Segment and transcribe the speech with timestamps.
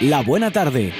[0.00, 0.92] La buena tarde.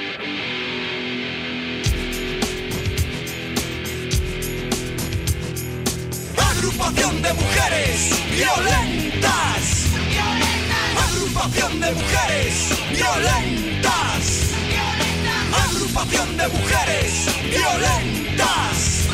[6.37, 9.87] Agrupación de mujeres violentas.
[11.05, 14.51] Agrupación de mujeres violentas.
[15.65, 19.07] Agrupación de mujeres violentas.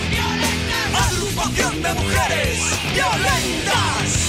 [0.94, 2.60] Agrupación de mujeres
[2.94, 4.29] violentas.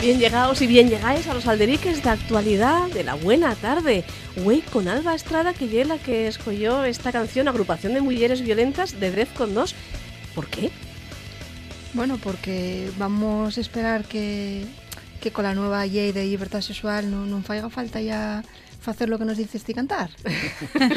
[0.00, 4.04] Bien llegados y bien llegáis a los alderiques de actualidad de la buena tarde.
[4.36, 9.00] Güey, con Alba Estrada, que es la que escogió esta canción, Agrupación de Mujeres Violentas,
[9.00, 9.74] de Defcon 2.
[10.36, 10.70] ¿Por qué?
[11.94, 14.64] Bueno, porque vamos a esperar que,
[15.20, 18.46] que con la nueva ley de libertad sexual non, non faiga falta ya
[18.78, 20.14] facer lo que nos dices ti cantar.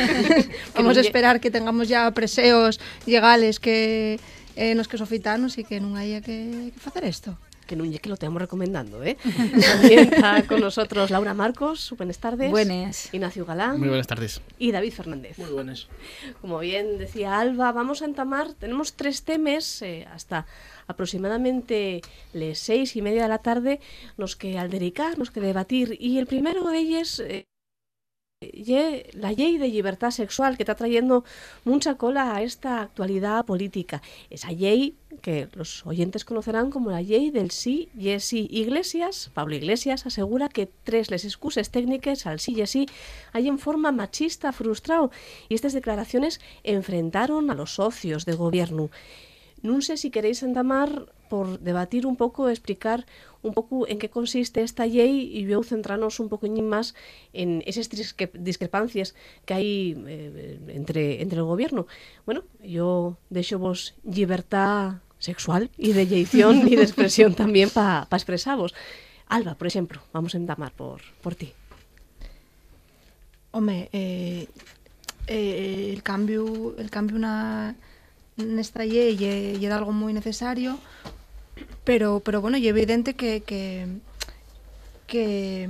[0.78, 2.78] vamos a esperar que tengamos ya preseos
[3.10, 4.22] legales que
[4.54, 7.34] eh, nos que sofitanos e que non haya que, que facer isto.
[7.72, 9.16] Que no que lo tenemos recomendando, ¿eh?
[9.72, 12.52] También está con nosotros Laura Marcos, buenas tardes.
[12.52, 13.14] Buenas.
[13.14, 13.80] Ignacio Galán.
[13.80, 14.42] Muy buenas tardes.
[14.60, 15.38] Y David Fernández.
[15.38, 15.88] Muy buenas.
[16.42, 20.48] Como bien decía Alba, vamos a entamar, tenemos tres temas eh, hasta
[20.86, 22.02] aproximadamente
[22.34, 23.80] las seis y media de la tarde,
[24.18, 27.46] nos que aldericar, nos que debatir, y el primero de ellos eh,
[29.14, 31.24] la ley de libertad sexual que está trayendo
[31.64, 34.02] mucha cola a esta actualidad política.
[34.32, 38.48] Esa ley que los oyentes conocerán como la ley del sí y sí.
[38.50, 42.88] Iglesias, Pablo Iglesias, asegura que tres les excuses técnicas al sí y sí
[43.32, 45.12] hay en forma machista frustrado
[45.48, 48.90] y estas declaraciones enfrentaron a los socios de gobierno.
[49.62, 53.00] No sé si queréis entamar por debatir un poco, explicar
[53.42, 56.94] un poco en qué consiste esta ley y luego centrarnos un poquín más
[57.32, 59.16] en esas discre- discrepancias
[59.46, 59.72] que hay
[60.08, 61.88] eh, entre, entre el gobierno.
[62.28, 68.18] Bueno, yo dejo vos libertad sexual y de yeición y de expresión también para pa
[68.20, 68.76] expresaros.
[69.32, 71.54] Alba, por ejemplo, vamos a entamar por, por ti.
[73.56, 74.48] Home, eh,
[75.28, 77.72] eh, el cambio el cambio na
[78.42, 80.80] nesta lei é, é algo moi necesario
[81.84, 83.88] pero pero bueno, é evidente que que
[85.08, 85.68] que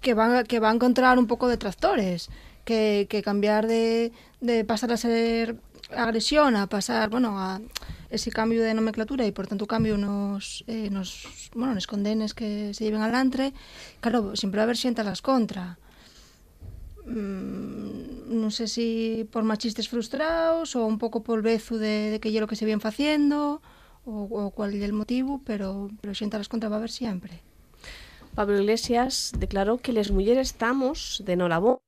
[0.00, 2.30] que van que va a encontrar un pouco de tractores
[2.64, 5.56] que, que cambiar de, de pasar a ser
[5.96, 7.60] agresión a pasar, bueno, a
[8.10, 12.72] ese cambio de nomenclatura e por tanto cambio nos, eh, nos, bueno, nos condenes que
[12.72, 13.52] se lleven alantre
[14.00, 15.78] claro, sempre va a haber a las contra.
[17.08, 18.86] Mm, non sei se
[19.32, 21.56] por machistes frustrados ou un pouco por de,
[22.12, 23.64] de que lle lo que se viene facendo
[24.08, 27.44] ou cual é el motivo, pero, pero xente a las contra va a haber sempre.
[28.34, 31.82] Pablo Iglesias declaró que las mujeres estamos de enhorabuena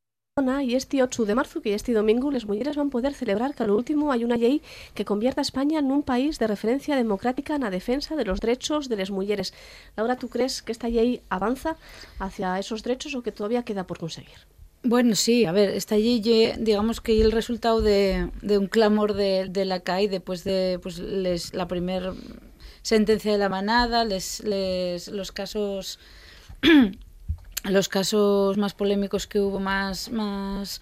[0.63, 3.63] y este 8 de marzo, que este domingo, las mujeres van a poder celebrar que
[3.63, 4.63] al último hay una ley
[4.95, 8.41] que convierta a España en un país de referencia democrática en la defensa de los
[8.41, 9.53] derechos de las mujeres.
[9.97, 11.77] Laura, ¿tú crees que esta ley avanza
[12.19, 14.39] hacia esos derechos o que todavía queda por conseguir?
[14.83, 16.21] Bueno, sí, a ver, esta allí,
[16.59, 21.69] digamos que el resultado de, un clamor de, la CAI después de pues, les, la
[21.69, 22.15] primera
[22.83, 25.99] sentencia de la manada, les, les, los casos
[27.65, 30.81] los casos más polémicos que hubo más, más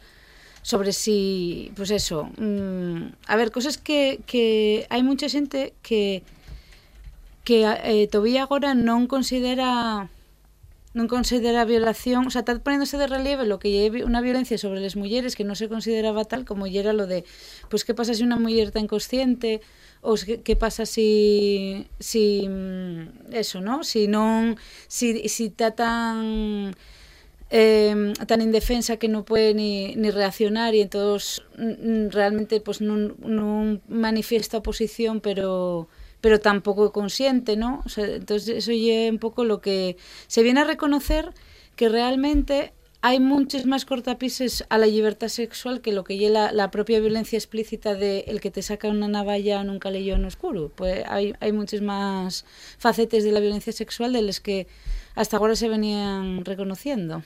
[0.62, 6.22] sobre si, pues eso, mm, a ver, cosas que, que hai mucha xente que
[7.42, 10.06] que eh, todavía agora non considera
[10.98, 14.80] non considera violación, o sea, está poniéndose de relieve lo que é una violencia sobre
[14.82, 17.22] las mujeres que no se consideraba tal como era lo de,
[17.70, 19.60] pues qué pasa si una mujer está inconsciente
[20.16, 23.82] se- qué pasa si si mm, eso, ¿no?
[23.90, 24.56] Si non
[24.88, 26.74] si si está tan
[27.50, 32.80] eh, tan indefensa que no puede ni, ni reaccionar y entonces mm, mm, realmente pues
[32.80, 35.88] non manifiesta oposición pero
[36.20, 37.82] pero tampoco consciente, ¿no?
[37.84, 39.96] O sea, entonces eso ya un poco lo que
[40.26, 41.32] se viene a reconocer
[41.76, 46.70] que realmente hay muchos más cortapises a la libertad sexual que lo que lleva la,
[46.72, 50.72] propia violencia explícita de el que te saca una navalla en un calellón oscuro.
[50.74, 52.44] Pues hay, hay muchos más
[52.78, 54.66] facetes de la violencia sexual de los que
[55.14, 57.22] hasta ahora se venían reconociendo.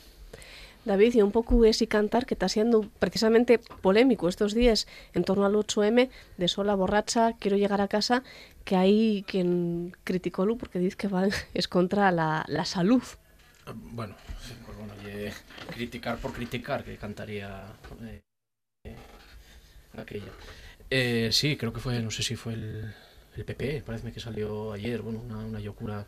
[0.84, 5.46] David, y un poco ese cantar que está siendo precisamente polémico estos días en torno
[5.46, 8.22] al 8M de sola borracha, quiero llegar a casa,
[8.64, 13.02] que hay quien criticó lo porque dice que va, es contra la, la salud.
[13.66, 14.16] Ah, Bueno,
[14.66, 15.32] pues lle
[15.74, 17.48] criticar por criticar, que cantaría
[18.02, 18.22] eh,
[18.84, 18.96] eh,
[19.96, 20.32] aquella.
[20.90, 22.94] Eh, sí, creo que fue, no sé si fue el,
[23.36, 26.06] el PP, parece que salió ayer, bueno, una, una locura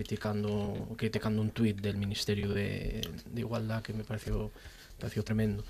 [0.00, 3.04] criticando criticando un tuit del Ministerio de,
[3.34, 4.50] de Igualdad que me pareció,
[4.98, 5.62] pareció tremendo.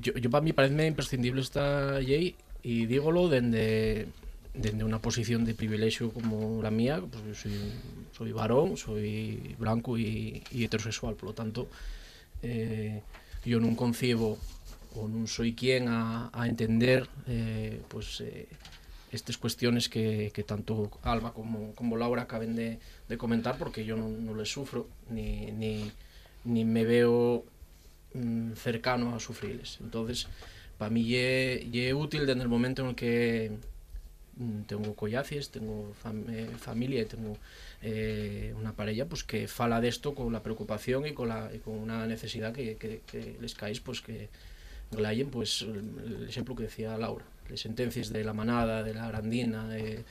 [0.00, 4.08] Yo, yo para mí parece imprescindible esta ley y dígolo desde
[4.54, 7.52] dende una posición de privilegio como la mía, pues yo soy,
[8.16, 11.68] soy varón, soy blanco y, y heterosexual, por lo tanto
[12.42, 13.02] eh,
[13.44, 14.40] yo non concibo
[14.96, 18.48] o non soy quien a, a entender eh, pues, eh,
[19.12, 22.78] estas cuestiones que, que tanto Alba como, como Laura acaben de,
[23.08, 25.90] de comentar porque yo no, no les sufro ni, ni,
[26.44, 27.44] ni me veo
[28.14, 29.78] mm, cercano a sufrirles.
[29.80, 30.28] Entonces,
[30.78, 33.52] para mí es útil desde el momento en el que
[34.36, 35.92] mm, tengo collaces, tengo
[36.28, 37.36] eh, familia y tengo
[37.82, 41.74] eh, una pareja pues que fala de esto con la preocupación y con, la, con
[41.74, 44.28] una necesidad que, que, les caes pues que
[44.90, 49.68] glayen pues el ejemplo que decía Laura les sentencias de la manada, de la grandina,
[49.68, 50.04] de,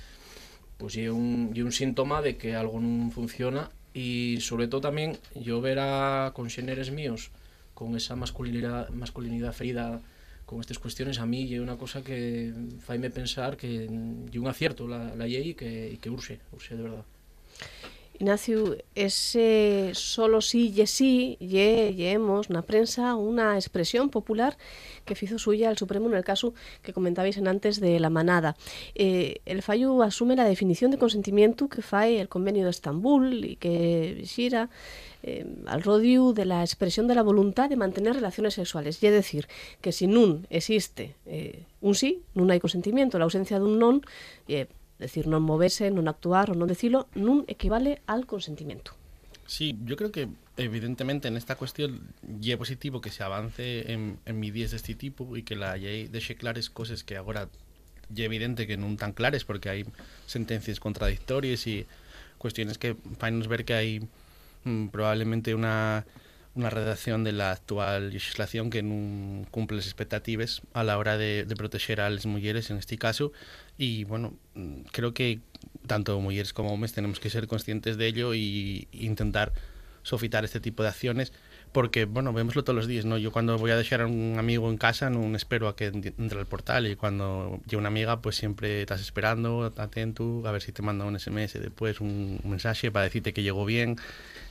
[0.77, 5.17] pues y un, y un síntoma de que algo non funciona e sobre todo tamén
[5.33, 7.33] yo ver a conxeneres míos
[7.73, 10.01] con esa masculinidade, masculinidade ferida
[10.45, 12.53] con estas cuestiones a mí é unha cosa que
[12.85, 17.16] faime pensar que é un acierto la, la llei que, que urxe, urxe de verdade.
[18.19, 24.57] Ignacio, ese solo sí y sí, ye, lleemos na prensa unha expresión popular
[25.05, 28.57] que fizo suya al Supremo en el caso que comentabais en antes de la manada.
[28.97, 33.55] Eh, el fallo asume la definición de consentimiento que fai el convenio de Estambul y
[33.61, 34.73] que xira
[35.21, 38.97] eh, al rodio de la expresión de la voluntad de mantener relaciones sexuales.
[39.03, 39.47] Y es decir,
[39.81, 44.01] que si nun existe eh, un sí, nun hai consentimiento, la ausencia dun non,
[44.49, 44.65] eh,
[44.99, 48.97] decir, non moverse, non actuar ou non decirlo, nun equivale al consentimiento.
[49.47, 50.27] Sí, yo creo que
[50.57, 52.01] evidentemente en esta cuestión
[52.41, 55.77] ya es positivo que se avance en, en medidas de este tipo y que la
[55.77, 57.47] ley deje claras cosas que ahora
[58.09, 59.85] ya evidente que no tan claras porque hay
[60.25, 61.85] sentencias contradictorias y
[62.37, 62.95] cuestiones que
[63.31, 64.07] nos ver que hay
[64.63, 66.05] mm, probablemente una
[66.57, 71.45] una redacción de la actual legislación que non cumple as expectativas a la hora de,
[71.53, 73.31] proteger a las mujeres en este caso.
[73.77, 74.33] Y bueno,
[74.91, 75.39] creo que
[75.85, 79.53] tanto mujeres como hombres tenemos que ser conscientes de ello y intentar
[80.01, 81.31] sofitar este tipo de acciones
[81.71, 83.17] porque, bueno, vemoslo todos los días, ¿no?
[83.17, 86.39] Yo cuando voy a dejar a un amigo en casa no espero a que entre
[86.39, 90.71] al portal y cuando llega una amiga pues siempre estás esperando, atento, a ver si
[90.71, 93.97] te manda un SMS después, un, mensaje para decirte que llegó bien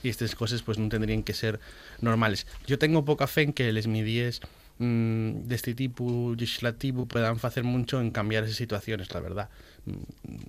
[0.02, 1.58] y estas cosas pues no tendrían que ser
[2.00, 2.46] normales.
[2.66, 4.40] Yo tengo poca fe en que les midies
[4.78, 9.48] mmm, de este tipo legislativo puedan hacer mucho en cambiar esas situaciones, la verdad.
[9.86, 9.92] Mm,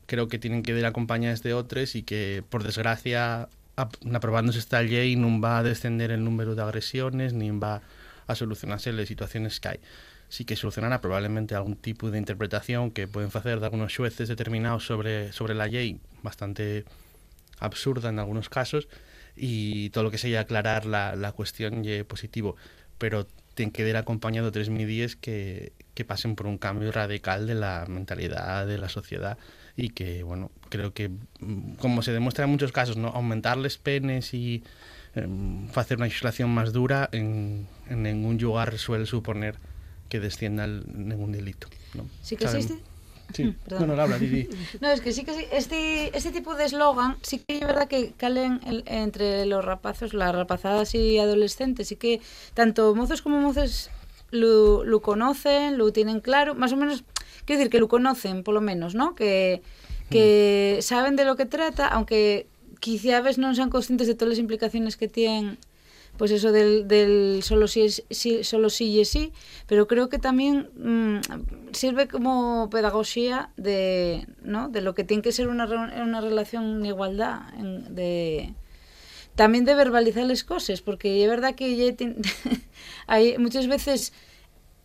[0.05, 5.15] creo que tienen que ir acompañadas de otras y que, por desgracia, aprobándose esta ley
[5.15, 7.85] non va a descender el número de agresiones ni va
[8.25, 9.79] a solucionarse las situaciones que hay.
[10.29, 14.85] Sí que solucionará probablemente algún tipo de interpretación que pueden hacer de algunos jueces determinados
[14.85, 16.83] sobre, sobre la ley bastante
[17.59, 18.89] absurda en algunos casos
[19.35, 22.57] y todo lo que sea aclarar la, la cuestión es positivo,
[22.97, 27.47] pero tiene que ir acompañado de tres medidas que, que pasen por un cambio radical
[27.47, 29.37] de la mentalidad de la sociedad
[29.77, 31.09] y que, bueno, creo que,
[31.39, 33.09] mm, como se demuestra en muchos casos, ¿no?
[33.09, 34.63] aumentarles penes y
[35.15, 35.27] eh,
[35.75, 39.55] hacer una legislación más dura en, en ningún lugar suele suponer
[40.09, 41.67] que descienda el, ningún delito.
[41.93, 42.05] ¿no?
[42.21, 42.83] Sí que Saben- existe.
[43.33, 43.89] Sí, Perdón.
[43.89, 44.49] no, no, habla, di, di.
[44.81, 47.87] No, es que sí que sí, este, este tipo de eslogan sí que es verdad
[47.87, 52.19] que calen el- entre los rapazos, las rapazadas y adolescentes, sí que
[52.53, 53.91] tanto mozos como mozas
[54.31, 57.03] lo, lo conocen, lo tienen claro, más o menos,
[57.47, 59.15] quiero decir que lo conocen, por lo menos, ¿no?
[59.15, 59.63] Que,
[60.11, 62.45] que saben de lo que trata, aunque
[62.79, 65.57] quizá a veces no sean conscientes de todas las implicaciones que tienen
[66.17, 69.31] pues eso del, del solo sí, es, sí, solo sí y es sí,
[69.67, 74.67] pero creo que también mm, sirve como pedagogía de, ¿no?
[74.69, 78.53] de lo que tiene que ser una, una relación en igualdad, en- de
[79.35, 81.95] también de verbalizar las cosas, porque es verdad que
[83.07, 84.11] hay muchas veces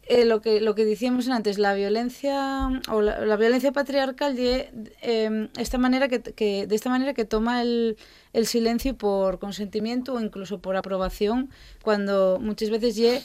[0.05, 4.71] eh, lo que lo que decíamos antes, la violencia o la, violencia patriarcal ye,
[5.03, 6.19] eh, esta manera que,
[6.67, 7.97] de esta manera que toma el,
[8.33, 11.51] el silencio por consentimiento o incluso por aprobación,
[11.83, 13.23] cuando muchas veces ye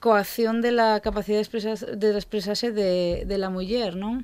[0.00, 4.22] coacción de la capacidad de, expresar, de expresarse de, de la mujer, ¿no?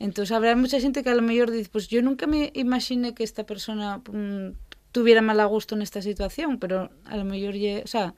[0.00, 3.24] Entonces habrá mucha gente que a lo mejor dice, pues yo nunca me imaginé que
[3.24, 4.52] esta persona mm,
[4.92, 8.14] tuviera mal a gusto en esta situación, pero a lo mejor, ye- o sea,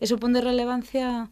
[0.00, 1.30] eso pone de relevancia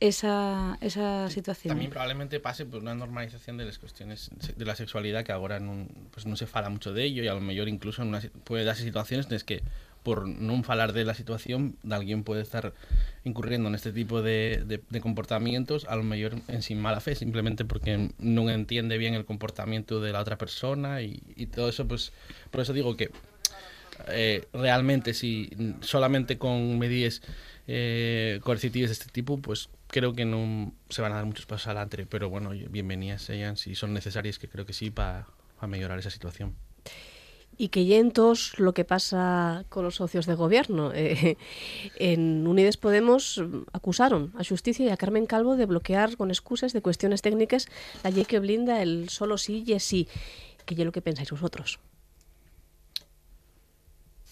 [0.00, 1.70] esa, esa situación.
[1.70, 5.86] También probablemente pase por una normalización de las cuestiones de la sexualidad que ahora no,
[6.10, 8.64] pues no se fala mucho de ello y a lo mejor incluso en una puede
[8.64, 9.62] darse situaciones en las que
[10.02, 12.74] por no falar de la situación alguien puede estar
[13.24, 17.14] incurriendo en este tipo de, de, de comportamientos a lo mejor en sin mala fe
[17.14, 21.88] simplemente porque no entiende bien el comportamiento de la otra persona y, y todo eso
[21.88, 22.12] pues
[22.50, 23.10] por eso digo que
[24.08, 27.22] eh, realmente si solamente con medidas
[27.66, 31.68] eh, coercitivas de este tipo, pues creo que no se van a dar muchos pasos
[31.68, 35.28] adelante, pero bueno, bienvenidas sean si son necesarias, que creo que sí, para
[35.68, 36.56] mejorar esa situación.
[37.56, 40.90] y que yentos lo que pasa con los socios de gobierno.
[40.92, 41.36] Eh,
[42.00, 43.40] en Unides Podemos
[43.72, 47.68] acusaron a Justicia y a Carmen Calvo de bloquear con excusas de cuestiones técnicas
[48.02, 50.08] la ley que blinda el solo sí y es sí.
[50.66, 51.78] Que es lo que pensáis vosotros.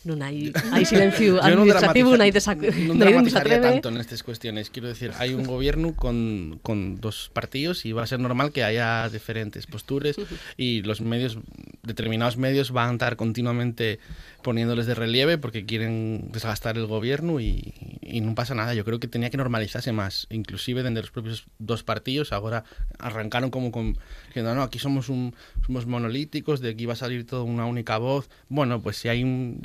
[0.02, 2.58] Non hai, hai silencio administrativo, non hai, desac...
[2.58, 4.66] non dramatizaría tanto en estas cuestiones.
[4.66, 8.64] Quiero decir, hay un gobierno con, con dos partidos y va a ser normal que
[8.66, 10.18] haya diferentes posturas
[10.58, 11.38] y los medios,
[11.86, 14.00] determinados medios van a estar continuamente
[14.42, 18.74] poniéndoles de relieve porque quieren desgastar el gobierno y, y no pasa nada.
[18.74, 22.32] Yo creo que tenía que normalizarse más, inclusive desde los propios dos partidos.
[22.32, 22.64] Ahora
[22.98, 23.96] arrancaron como con
[24.26, 25.34] diciendo, no, aquí somos un,
[25.66, 28.28] somos monolíticos, de aquí va a salir toda una única voz.
[28.48, 29.22] Bueno, pues si hay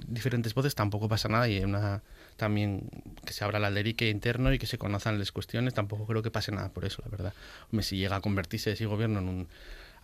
[0.08, 2.02] diferentes voces tampoco pasa nada y hay una
[2.38, 2.90] también
[3.26, 6.32] que se abra la lerique interno y que se conozcan las cuestiones, tampoco creo que
[6.32, 7.34] pase nada por eso, la verdad.
[7.72, 9.48] Hombre, si llega a convertirse ese gobierno en un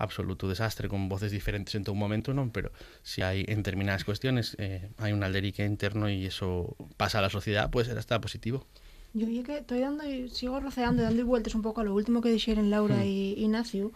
[0.04, 4.56] absoluto desastre con voces diferentes en todo momento, no, pero si hay en determinadas cuestiones
[4.60, 8.66] eh, hay un alderique interno y eso pasa a la sociedad, puede ser hasta positivo.
[9.16, 12.22] Yo oye que estoy dando sigo roceando y dando vueltas un poco a lo último
[12.22, 13.08] que dijeron Laura Hmm.
[13.08, 13.92] y Ignacio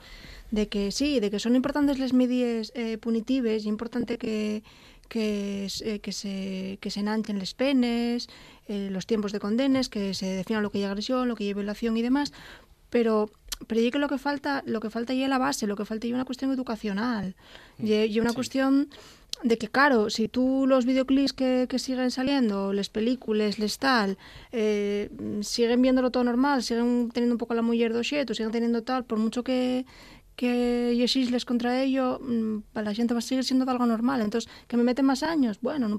[0.51, 4.63] de que sí, de que son importantes las medidas eh, punitives, y importante que
[5.09, 8.27] que, eh, que se que se enanchen les penes,
[8.67, 11.55] eh, los tiempos de condenes, que se defina lo que es agresión, lo que es
[11.55, 12.33] violación y demás,
[12.89, 13.29] pero
[13.65, 16.07] pero yo que lo que falta, lo que falta ya la base, lo que falta
[16.07, 17.35] ya una cuestión educacional,
[17.79, 18.89] y, y una cuestión
[19.43, 24.17] de que, claro, si tú los videoclips que, que siguen saliendo, las películas, les tal,
[24.51, 25.09] eh,
[25.41, 29.19] siguen viéndolo todo normal, siguen teniendo un poco la mujer xeto, siguen teniendo tal, por
[29.19, 29.85] mucho que
[30.37, 30.93] que
[31.31, 34.21] les contra ello, mm, para la gente va a seguir siendo algo normal.
[34.21, 35.97] Entonces, que me meten más años, bueno, no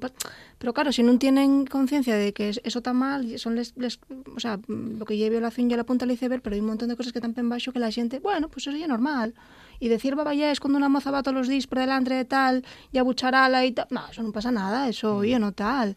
[0.59, 3.99] pero claro, si no tienen conciencia de que es- eso está mal, son les, les-
[4.35, 6.68] o sea, mm, lo que lleve violación ya la punta al iceberg, pero hay un
[6.68, 8.88] montón de cosas que están en baixo que la gente, bueno, pues eso ya es
[8.88, 9.35] normal.
[9.80, 12.99] Y decir babayés cuando una moza va todos los días por delante de tal y
[12.99, 15.97] abucharala y tal, no, eso no pasa nada, eso, oye, no tal.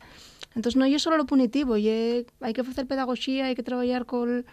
[0.55, 4.45] Entonces, no es solo lo punitivo, ye, hay que hacer pedagogía, hay que trabajar con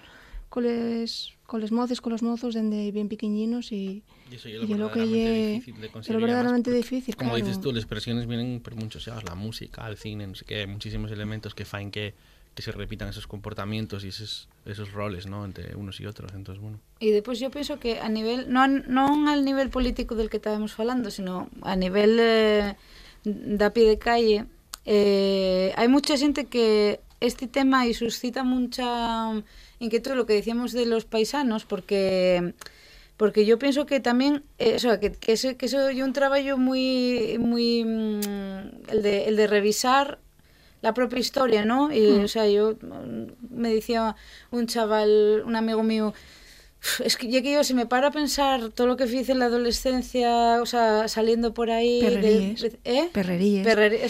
[0.50, 6.12] con les, coles moces, colos mozos dende bien pequeñinos e y lo que lle é
[6.12, 7.40] lo verdaderamente difícil, como claro.
[7.40, 10.68] dices tú, as expresiones vienen por muchos lados, la música, el cine, no sé qué,
[10.68, 12.12] muchísimos elementos que faen que
[12.58, 15.44] que se repitan esos comportamientos y esos, esos roles ¿no?
[15.44, 16.32] entre unos y otros.
[16.34, 16.80] Entonces, bueno.
[16.98, 20.74] E depois eu penso que a nivel, non, non al nivel político del que estábamos
[20.74, 22.74] falando, sino a nivel eh,
[23.22, 24.38] da pie de calle,
[24.90, 29.38] eh, hai mucha xente que este tema e suscita mucha
[29.80, 32.54] inquietud lo que decíamos de los paisanos porque
[33.16, 36.12] porque yo pienso que también eh, o sea, que, que, ese, que eso es un
[36.12, 38.20] trabajo muy muy mm,
[38.90, 40.18] el de, el de revisar
[40.80, 41.92] la propia historia, ¿no?
[41.92, 42.24] Y, Mm.
[42.24, 44.14] o sea, yo mm, me decía
[44.52, 46.14] un chaval, un amigo mío,
[46.80, 49.32] "Uf, es que ya que yo se me para a pensar todo lo que hice
[49.32, 52.00] en la adolescencia, o sea, saliendo por ahí...
[52.00, 52.60] de- Perreríes.
[52.62, 53.10] de- ¿Eh?
[53.12, 53.64] Perreríes.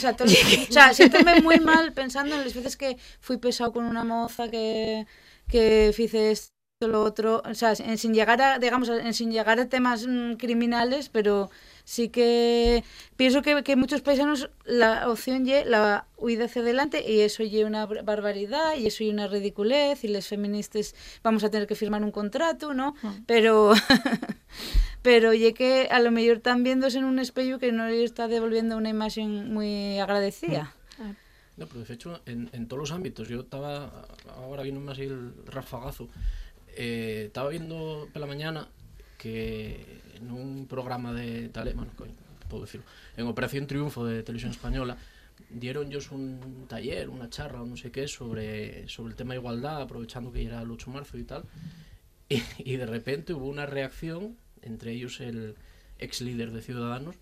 [0.69, 4.51] O sea, siéntome muy mal pensando en las veces que fui pesado con una moza
[4.51, 5.07] que,
[5.49, 9.59] que hice esto, lo otro, o sea, en- sin llegar a, digamos, en- sin llegar
[9.59, 11.51] a temas mm, criminales, pero
[11.85, 12.85] sí que
[13.17, 17.65] pienso que, que muchos paisanos la opción y la huida hacia adelante y eso y
[17.65, 21.75] una bar- barbaridad y eso y una ridiculez y les feministas vamos a tener que
[21.75, 22.95] firmar un contrato, ¿no?
[23.27, 23.73] Pero
[25.03, 28.29] pero ye que a lo mejor están viéndose en un espejo que no le está
[28.29, 30.75] devolviendo una imagen muy agradecida.
[31.59, 36.09] No, pero de hecho, en, todos los ámbitos, yo estaba, ahora viendo más el rafagazo,
[36.77, 38.69] eh, estaba viendo por la mañana
[39.19, 39.85] que
[40.15, 41.91] en un programa de tele, bueno,
[42.49, 42.87] puedo decirlo,
[43.17, 44.97] en Operación Triunfo de Televisión Española,
[45.51, 49.83] dieron ellos un taller, una charla no sé qué sobre, sobre el tema de igualdad,
[49.83, 51.45] aprovechando que era el 8 de marzo y tal,
[52.29, 55.57] y, de repente hubo una reacción, entre ellos el
[55.99, 57.17] ex líder de Ciudadanos,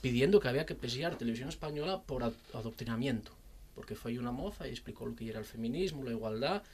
[0.00, 3.32] pidiendo que había que pesear Televisión Española por ad- adoctrinamiento,
[3.78, 6.66] porque foi unha moza e explicou o que era o feminismo, a igualdad,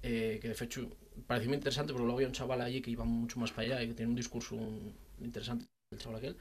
[0.00, 0.88] eh, que de fecho
[1.28, 3.92] pareceu interesante, porque logo había un chaval allí que iba mucho máis para allá e
[3.92, 6.34] que tiene un discurso un, interesante, el chaval aquel,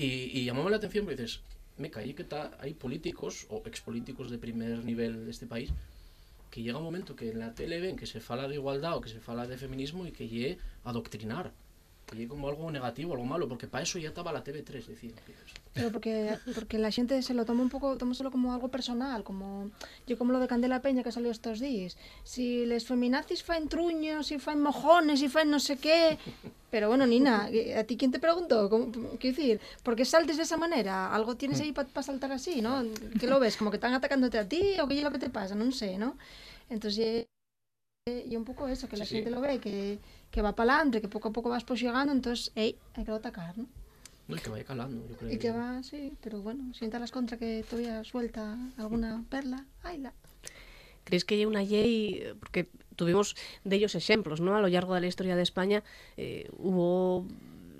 [0.00, 1.44] e, e llamou a atención porque dices,
[1.76, 5.68] me caí que tá, hay políticos ou expolíticos de primer nivel deste país
[6.52, 9.00] que llega un momento que en la tele ven que se fala de igualdad o
[9.00, 11.52] que se fala de feminismo y que llegue a adoctrinar,
[12.06, 15.14] que llegue como algo negativo, algo malo, porque para eso ya estaba la TV3, decir,
[15.74, 19.70] Pero porque, porque la gente se lo toma un poco, tómaselo como algo personal, como
[20.06, 21.96] yo como lo de Candela Peña que salió estos días.
[22.24, 26.18] Si les feminazis faen truños, si faen mojones, si faen no sé qué.
[26.70, 28.68] Pero bueno, Nina, eh, ¿a ti quién te preguntó?
[28.68, 31.14] ¿Cómo- Quiero decir, ¿por qué saltes de esa manera?
[31.14, 32.84] ¿Algo tienes ahí para saltar así, no?
[33.18, 33.56] ¿Qué lo ves?
[33.56, 35.54] ¿Como que están atacándote a ti o qué es lo que te pasa?
[35.54, 36.16] No sé, ¿no?
[36.68, 37.26] Entonces,
[38.06, 39.16] y un pouco eso, que la Sí, sí.
[39.16, 39.98] xente lo ve, que,
[40.30, 43.56] que va para adelante, que pouco a pouco vas poxegando, entonces, ei, hai que atacar,
[43.56, 43.66] ¿no?
[44.32, 45.32] No, y que vaya calando, yo creo.
[45.32, 50.12] Y que va, sí, pero bueno, sienta las contra que todavía suelta alguna perla, la
[51.04, 52.22] ¿Crees que hay una ley?
[52.38, 53.34] Porque tuvimos
[53.64, 54.56] de ellos ejemplos, ¿no?
[54.56, 55.82] A lo largo de la historia de España
[56.16, 57.26] eh, hubo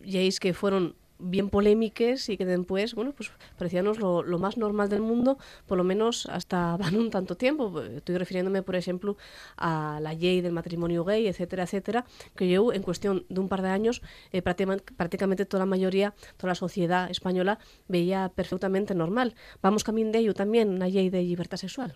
[0.05, 4.89] leyes que fueron bien polémicas y que después, bueno, pues parecíanos lo, lo más normal
[4.89, 7.81] del mundo, por lo menos hasta van un tanto tiempo.
[7.83, 9.17] Estoy refiriéndome, por ejemplo,
[9.57, 12.05] a la ley del matrimonio gay, etcétera, etcétera,
[12.37, 14.03] que yo en cuestión de un par de años
[14.33, 19.35] eh, prácticamente, prácticamente toda la mayoría, toda la sociedad española veía perfectamente normal.
[19.63, 21.95] Vamos camino de ello también, una ley de libertad sexual.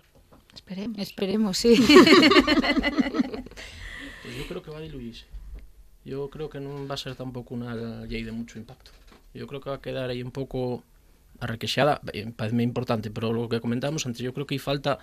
[0.54, 0.99] Esperemos.
[0.99, 1.76] Esperemos, sí.
[4.26, 5.25] Pues yo creo que va a diluirse.
[6.04, 8.90] Yo creo que no va a ser tampoco una ley de mucho impacto.
[9.37, 10.83] eu creo que va a quedar aí un pouco
[11.40, 14.99] arrequexada, eh, parece importante, pero lo que comentamos antes, yo creo que aí falta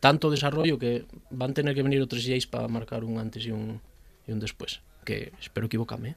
[0.00, 3.80] tanto desarrollo que van tener que venir outros DJs para marcar un antes e un,
[4.24, 6.16] e un despois, que espero equivocarme,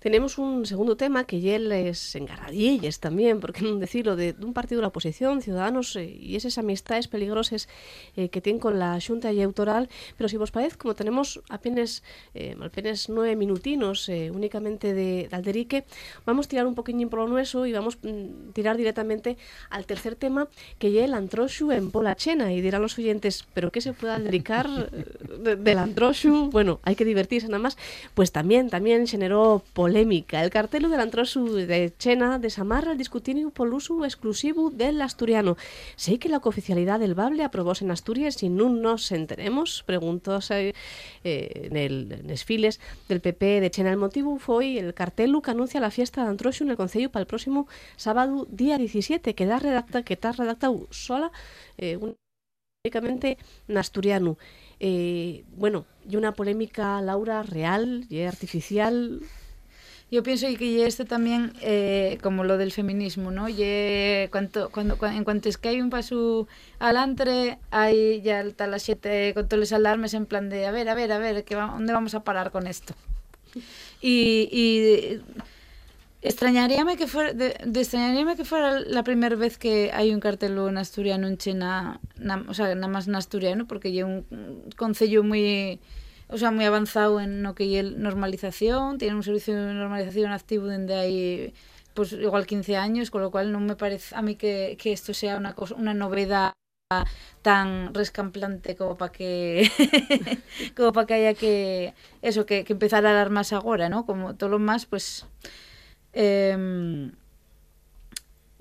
[0.00, 4.44] Tenemos un segundo tema que ya les engarradilles también, por qué no decirlo, de, de
[4.44, 7.68] un partido de la oposición, Ciudadanos, eh, y esas amistades peligrosas
[8.16, 9.88] eh, que tienen con la Xunta y.
[10.16, 12.02] Pero si vos parece, como tenemos apenas,
[12.34, 15.84] eh, apenas nueve minutinos eh, únicamente de, de Alderique,
[16.24, 19.36] vamos a tirar un poquillo por lo nuestro y vamos a tirar directamente
[19.70, 20.48] al tercer tema,
[20.78, 22.52] que ya el antroxu en Pola Chena.
[22.52, 25.04] Y dirán los oyentes, ¿pero qué se puede aldericar eh,
[25.42, 26.50] de- del antroxu?
[26.50, 27.76] Bueno, hay que divertirse nada más.
[28.14, 30.42] Pues también, también generó polémica.
[30.42, 35.52] El cartelo del antroxu de Chena desamarra el discutinio por uso exclusivo del asturiano.
[35.94, 39.84] ¿Sei que la cooficialidad del Bable aprobóse en Asturias y no nos enteremos?
[39.86, 40.74] Preguntó eh,
[41.22, 43.92] en el en desfiles del PP de Chena.
[43.92, 47.22] El motivo fue el cartelo que anuncia la fiesta de antroxu en el Concello para
[47.22, 51.30] el próximo sábado día 17, que da redacta, que está redactado sola
[51.78, 51.96] eh,
[52.82, 53.38] únicamente
[53.68, 54.36] en asturiano.
[54.80, 59.22] Eh, bueno, y una polémica, Laura, real y artificial.
[60.08, 63.48] Yo pienso que ye este también, eh, como lo del feminismo, ¿no?
[63.48, 66.46] Ye, cuanto, cuando, cua- en cuanto es que hay un paso
[66.78, 70.88] adelante, hay ya está la siete con todos los alarmes en plan de, a ver,
[70.88, 72.94] a ver, a ver, ¿qué va- ¿dónde vamos a parar con esto?
[74.00, 75.20] Y, y
[76.22, 80.56] extrañaríame que fuera, de, de extrañaríame que fuera la primera vez que hay un cartel
[80.58, 85.24] en asturiano en China, na- o sea, nada más en asturiano, porque un un concello
[85.24, 85.80] muy
[86.28, 90.66] o sea, muy avanzado en lo que es normalización, tiene un servicio de normalización activo
[90.66, 91.54] desde ahí
[91.94, 95.14] pues igual 15 años, con lo cual no me parece a mí que, que esto
[95.14, 96.52] sea una cosa, una novedad
[97.42, 99.68] tan rescamplante como para que
[100.76, 104.06] como para que haya que eso que, que empezar a dar más ahora, ¿no?
[104.06, 105.26] Como todo lo más, pues
[106.12, 107.12] em,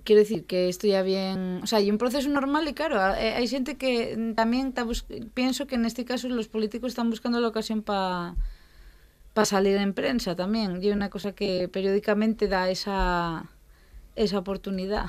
[0.05, 3.33] quiero decir que esto ya bien, o sea, hay un proceso normal y claro, eh,
[3.33, 7.41] hay gente que también está bus- pienso que en este caso los políticos están buscando
[7.41, 8.35] la ocasión para
[9.33, 13.49] para salir en prensa también, y una cosa que periódicamente da esa
[14.15, 15.07] esa oportunidad.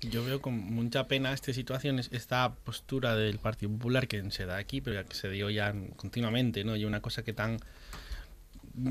[0.00, 4.46] Yo veo con mucha pena esta situación, es- esta postura del Partido Popular que se
[4.46, 6.74] da aquí, pero que se dio ya continuamente, ¿no?
[6.76, 7.58] Y una cosa que tan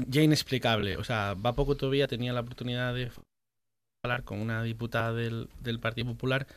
[0.07, 0.97] ya inexplicable.
[0.97, 3.11] O sea, va poco todavía tenía la oportunidad de
[4.23, 6.47] con una diputada del, del Partido Popular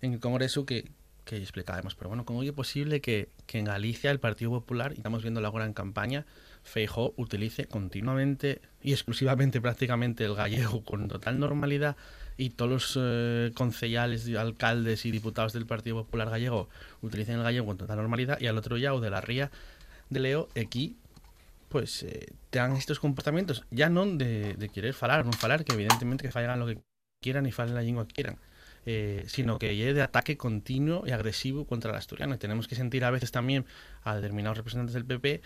[0.00, 0.90] en el Congreso que,
[1.24, 4.96] que explicábamos, pero bueno, ¿cómo es posible que, que en Galicia el Partido Popular, y
[4.96, 6.26] estamos viendo ahora en campaña,
[6.62, 11.96] Feijó utilice continuamente y exclusivamente prácticamente el gallego con total normalidad
[12.36, 16.68] y todos los eh, concejales, alcaldes y diputados del Partido Popular gallego
[17.02, 19.50] utilicen el gallego con total normalidad y al otro lado de la ría
[20.10, 20.96] de Leo aquí
[21.68, 26.24] pues eh, te dan estos comportamientos ya non de, querer falar, non falar que evidentemente
[26.24, 26.80] que fallan lo que
[27.24, 28.36] quieran y falen la lengua que quieran
[28.86, 32.34] eh, sino que llegue de ataque continuo y agresivo contra el asturiano.
[32.34, 33.64] Y tenemos que sentir a veces también
[34.02, 35.40] a determinados representantes del PP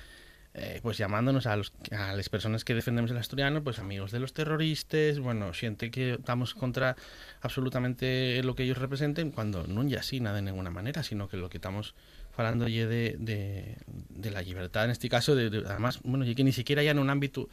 [0.54, 4.18] eh, pues llamándonos a, los, a las personas que defendemos el asturiano, pues amigos de
[4.18, 6.96] los terroristas, bueno, siente que estamos contra
[7.42, 11.36] absolutamente lo que ellos representen, cuando no ya así nada de ninguna manera, sino que
[11.36, 11.94] lo que estamos
[12.36, 16.82] hablando de, de, la libertad, en este caso, de- además, bueno, y que ni siquiera
[16.82, 17.48] ya en un ámbito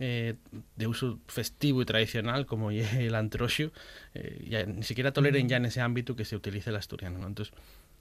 [0.00, 0.34] eh,
[0.76, 3.70] de uso festivo y tradicional como el antroxio,
[4.14, 7.26] eh, ya, ni siquiera toleren ya en ese ámbito que se utilice el asturiano, ¿no?
[7.26, 7.54] Entonces,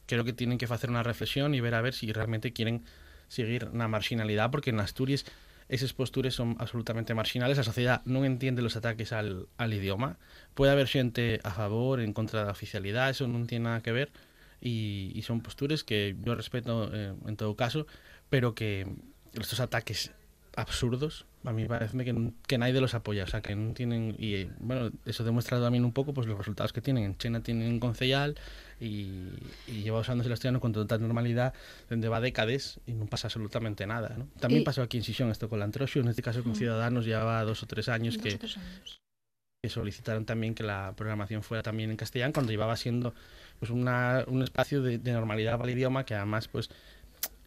[0.07, 2.83] creo que tienen que hacer una reflexión y ver a ver si realmente quieren
[3.27, 5.25] seguir na marginalidad, porque en Asturias
[5.67, 10.17] esas posturas son absolutamente marginales, a sociedad non entiende los ataques al, al idioma,
[10.55, 14.09] puede haber xente a favor, en contra da oficialidad, eso non tiene nada que ver,
[14.63, 17.85] y, y son posturas que yo respeto eh, en todo caso,
[18.33, 18.89] pero que
[19.37, 20.15] estos ataques
[20.61, 24.45] absurdos, a mí parece que, que nadie los apoya, o sea, que no tienen, y
[24.59, 27.03] bueno, eso demuestra también un poco pues los resultados que tienen.
[27.03, 28.35] En China tienen un concejal
[28.79, 29.29] y,
[29.67, 31.53] y lleva usándose el asturiano con total normalidad
[31.89, 34.15] desde va décadas y no pasa absolutamente nada.
[34.17, 34.27] ¿no?
[34.39, 37.05] También Y- pasó aquí en Sisión esto con la Antrosio, en este caso con Ciudadanos
[37.05, 39.01] llevaba dos o tres años que, Dos o tres años.
[39.63, 43.13] que solicitaron también que la programación fuera también en castellano cuando llevaba siendo
[43.59, 46.69] pues una, un espacio de, de normalidad para el idioma que además pues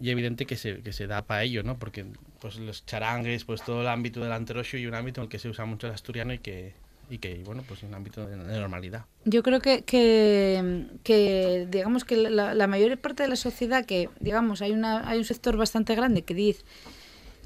[0.03, 1.79] y evidente que se, que se da para ello, ¿no?
[1.79, 2.05] Porque
[2.41, 5.38] pues los charangues, pues todo el ámbito del anterosio y un ámbito en el que
[5.38, 6.75] se usa mucho el asturiano y que,
[7.09, 9.05] y que bueno, pues un ámbito de, normalidad.
[9.25, 14.61] Yo creo que, que, que, digamos que la, mayor parte de la sociedad que, digamos,
[14.61, 16.65] hay una hay un sector bastante grande que dice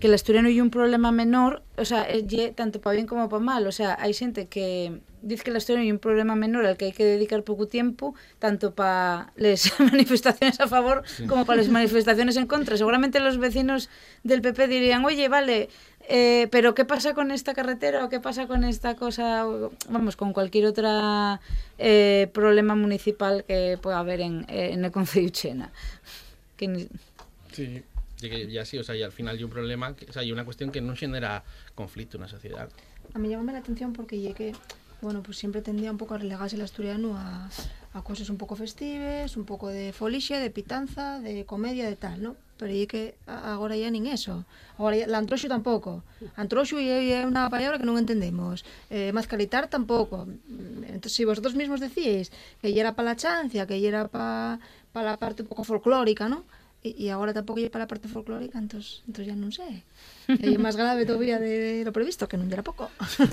[0.01, 3.43] que el asturiano hay un problema menor, o sea, lle tanto para bien como para
[3.43, 6.77] mal, o sea, hay gente que dice que el asturiano hay un problema menor al
[6.77, 11.69] que hay que dedicar poco tiempo, tanto para las manifestaciones a favor como para las
[11.69, 12.77] manifestaciones en contra.
[12.77, 13.89] Seguramente los vecinos
[14.23, 15.69] del PP dirían, oye, vale,
[16.09, 19.47] eh, pero ¿qué pasa con esta carretera o qué pasa con esta cosa?
[19.49, 21.41] O, Vamos, con cualquier otro
[22.33, 25.73] problema municipal que pueda haber en, eh, en el Concello Chena.
[26.57, 26.89] Que ni-
[27.53, 27.83] Sí.
[28.23, 30.45] Y sí, o sea, y al final hay un problema, que, o sea, hay una
[30.47, 32.69] cuestión que no genera conflicto en la sociedad.
[33.13, 34.53] A mí llamame la atención porque llegué,
[35.07, 37.49] bueno, pues siempre tendía un poco a relegarse el asturiano a,
[37.95, 42.21] a cosas un poco festives, un poco de folixe, de pitanza, de comedia, de tal,
[42.21, 42.35] ¿no?
[42.59, 44.43] Pero é que agora ya nin eso.
[44.75, 46.03] Agora ya, antroxo tampouco.
[46.35, 48.67] Antroxo é é unha palabra que non entendemos.
[48.91, 50.27] Eh, mascalitar tampouco.
[50.91, 54.59] Entonces, si vosotros mismos decíais que ya era para la chancia, que ya era para
[54.91, 56.43] pa la parte un pouco folclórica, ¿no?
[56.87, 59.83] E, e agora tampouco é para parte folclórica, entonces, entonces ya non sei.
[60.31, 62.87] E máis grave todavía de, lo previsto, que non era pouco.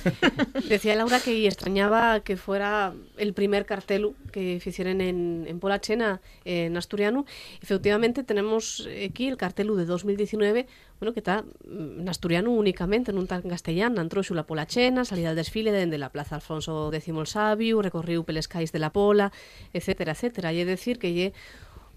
[0.74, 5.78] Decía Laura que lle extrañaba que fuera el primer cartel que hicieran en, en Pola
[5.78, 6.18] Chena,
[6.50, 7.30] en asturiano.
[7.62, 10.66] Efectivamente, tenemos aquí el cartelu de 2019,
[10.98, 15.30] bueno, que está mm, en asturiano únicamente, non en castellano, entró la Pola Chena, salida
[15.30, 19.30] al desfile dende la Plaza Alfonso X el Sabio, recorriu peles cais de la Pola,
[19.78, 20.50] etcétera, etcétera.
[20.50, 21.38] Es decir que lle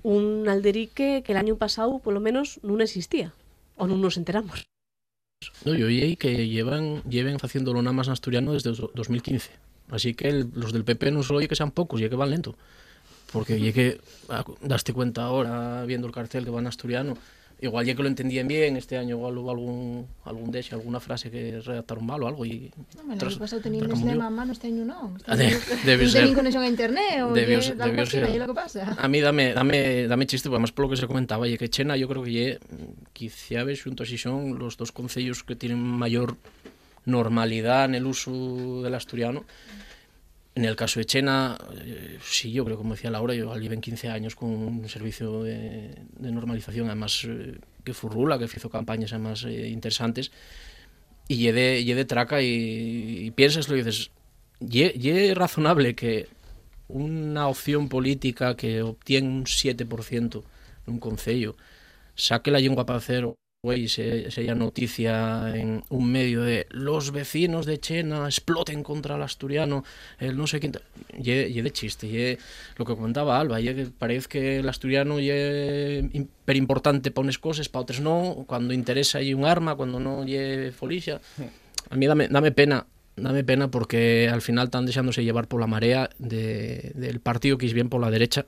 [0.07, 3.35] un alderique que el año pasado, por lo menos, non existía,
[3.75, 4.71] o non nos enteramos.
[5.67, 9.51] No, yo oí que llevan, lleven haciéndolo nada más asturiano desde el 2015.
[9.91, 12.55] Así que los del PP no solo oye que sean pocos, oye que van lento.
[13.35, 13.99] Porque oye que,
[14.31, 17.19] ah, daste cuenta ahora viendo el cartel que van asturiano,
[17.61, 21.31] igual ya que lo entendían bien, este año igual hubo algún, algún desh, alguna frase
[21.31, 22.69] que redactaron mal o algo y...
[23.01, 23.89] Non, me tras- pasado tenían.
[23.89, 25.17] Neslema a mano este año non.
[25.25, 25.57] Ah, de-
[25.89, 26.21] debe non ser.
[26.29, 27.73] teñen conexión a internet ou Debió, lle
[28.05, 28.93] ser- debió lo que pasa.
[29.01, 31.97] A mí dame, dame, dame chiste, además por lo que se comentaba, y que Chena
[31.97, 32.49] yo creo que lle,
[33.17, 36.37] quizá ves junto a son los dos concellos que tienen mayor
[37.07, 39.45] normalidad en el uso del asturiano.
[40.57, 44.09] En el caso de Chena, eh, sí, yo creo, como decía Laura, yo lleven 15
[44.09, 49.69] años con un servicio de, normalización, además eh, que furrula, que hizo campañas además eh,
[49.69, 50.33] interesantes,
[51.29, 54.11] y lle de, traca y, y piensaslo y dices,
[54.59, 56.27] lle, lle razonable que
[56.89, 60.43] una opción política que obtiene un 7%
[60.87, 61.57] en un concello
[62.15, 63.29] saque la lengua para hacer
[63.67, 69.17] güey, se, se haya noticia en un medio de los vecinos de Chena exploten contra
[69.17, 69.83] el asturiano,
[70.21, 70.75] el no sé quién.
[71.19, 72.39] Y, y de chiste, y
[72.77, 76.05] lo que comentaba Alba, y que parece que el asturiano es
[76.47, 80.71] importante para unas cosas, para otras no, cuando interesa y un arma, cuando no y
[80.71, 81.21] folicia.
[81.91, 85.67] A mí dame, dame pena dame pena porque al final están dejándose llevar por la
[85.67, 88.45] marea de, del partido que es bien por la derecha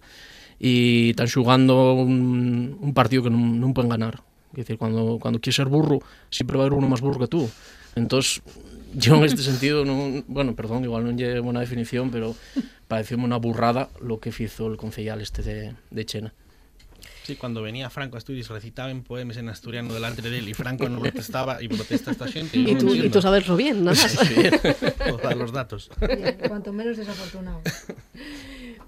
[0.61, 4.21] y están jugando un, un partido que no, no pueden ganar.
[4.53, 7.29] Es decir, cuando, cuando quieres ser burro, siempre va a haber uno más burro que
[7.29, 7.49] tú.
[7.95, 8.43] Entonces,
[8.95, 12.35] yo en este sentido, no, bueno, perdón, igual no llevo una definición, pero
[12.87, 16.33] pareció una burrada lo que hizo el concejal este de, de Chena.
[17.29, 20.89] Sí, cuando venía Franco a Asturias recitaban poemas en asturiano delante de él y Franco
[20.89, 22.59] no protestaba y protesta esta gente.
[22.59, 24.19] Y tú, y tú sabeslo bien, nada más.
[24.97, 25.91] Puedo dar los datos.
[26.49, 27.61] Cuanto menos desafortunado.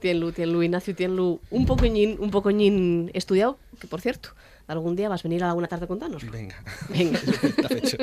[0.00, 4.30] Tienlu, tienlu, Ignacio, tienlu un pocoñín, un pocoñín estudiado, que por cierto,
[4.70, 6.28] algún día vas a venir a alguna tarde a contarnos.
[6.30, 6.56] Venga.
[6.88, 7.20] Venga.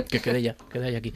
[0.10, 1.14] Que quede ya, quede ya aquí.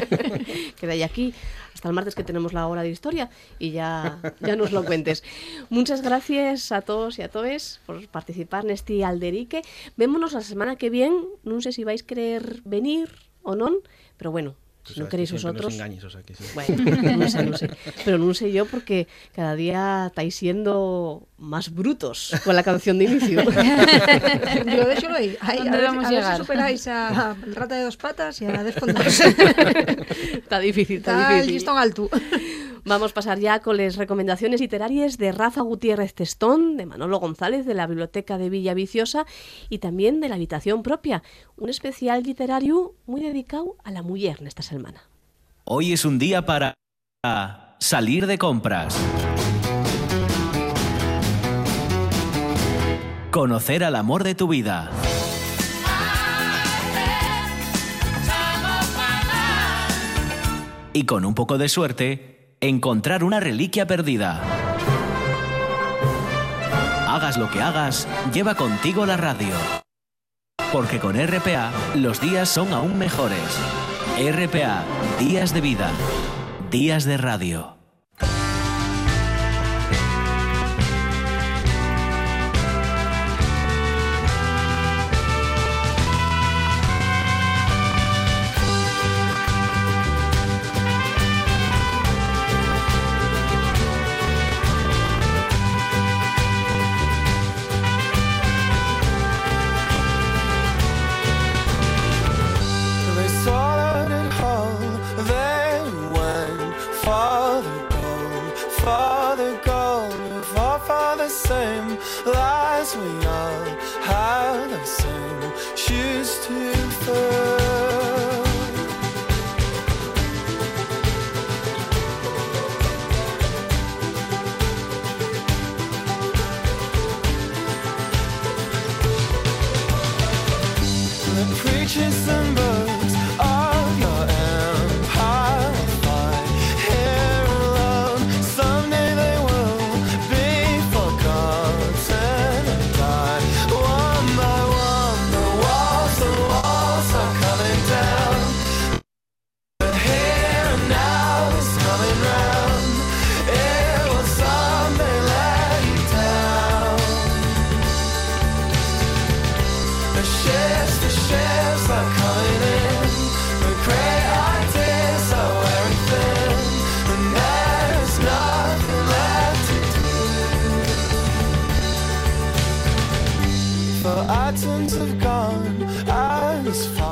[0.80, 1.34] queda ahí aquí
[1.74, 5.22] hasta el martes que tenemos la hora de historia y ya, ya nos lo cuentes.
[5.68, 9.62] Muchas gracias a todos y a todas por participar en este alderique.
[9.96, 13.10] Vémonos la semana que viene, no sé si vais a querer venir
[13.42, 13.70] o no,
[14.16, 14.54] pero bueno,
[14.96, 15.74] no queréis que siempre nos vosotros...
[15.74, 16.44] engañes, o sea que sí.
[16.54, 17.70] Bueno, no sé, no sé.
[18.04, 23.04] Pero no sé yo porque cada día estáis siendo más brutos con la canción de
[23.04, 23.40] inicio.
[23.42, 25.36] Digo, déxolo aí.
[25.40, 26.36] Aí, ¿Dónde a ver, vamos a llegar?
[26.36, 29.06] si superáis a rata de dos patas e a descontar.
[29.06, 31.54] está difícil, está Está el difícil.
[31.54, 32.08] listón alto.
[32.88, 37.66] Vamos a pasar ya con las recomendaciones literarias de Rafa Gutiérrez Testón, de Manolo González,
[37.66, 39.26] de la Biblioteca de Villa Viciosa
[39.68, 41.24] y también de la Habitación Propia,
[41.56, 45.02] un especial literario muy dedicado a la mujer en esta semana.
[45.64, 46.74] Hoy es un día para
[47.80, 48.96] salir de compras.
[53.32, 54.92] Conocer al amor de tu vida.
[60.92, 64.40] Y con un poco de suerte, encontrar una reliquia perdida.
[67.08, 69.54] Hagas lo que hagas, lleva contigo la radio.
[70.72, 73.58] Porque con RPA los días son aún mejores.
[74.18, 74.84] RPA,
[75.18, 75.90] días de vida,
[76.70, 77.75] días de radio.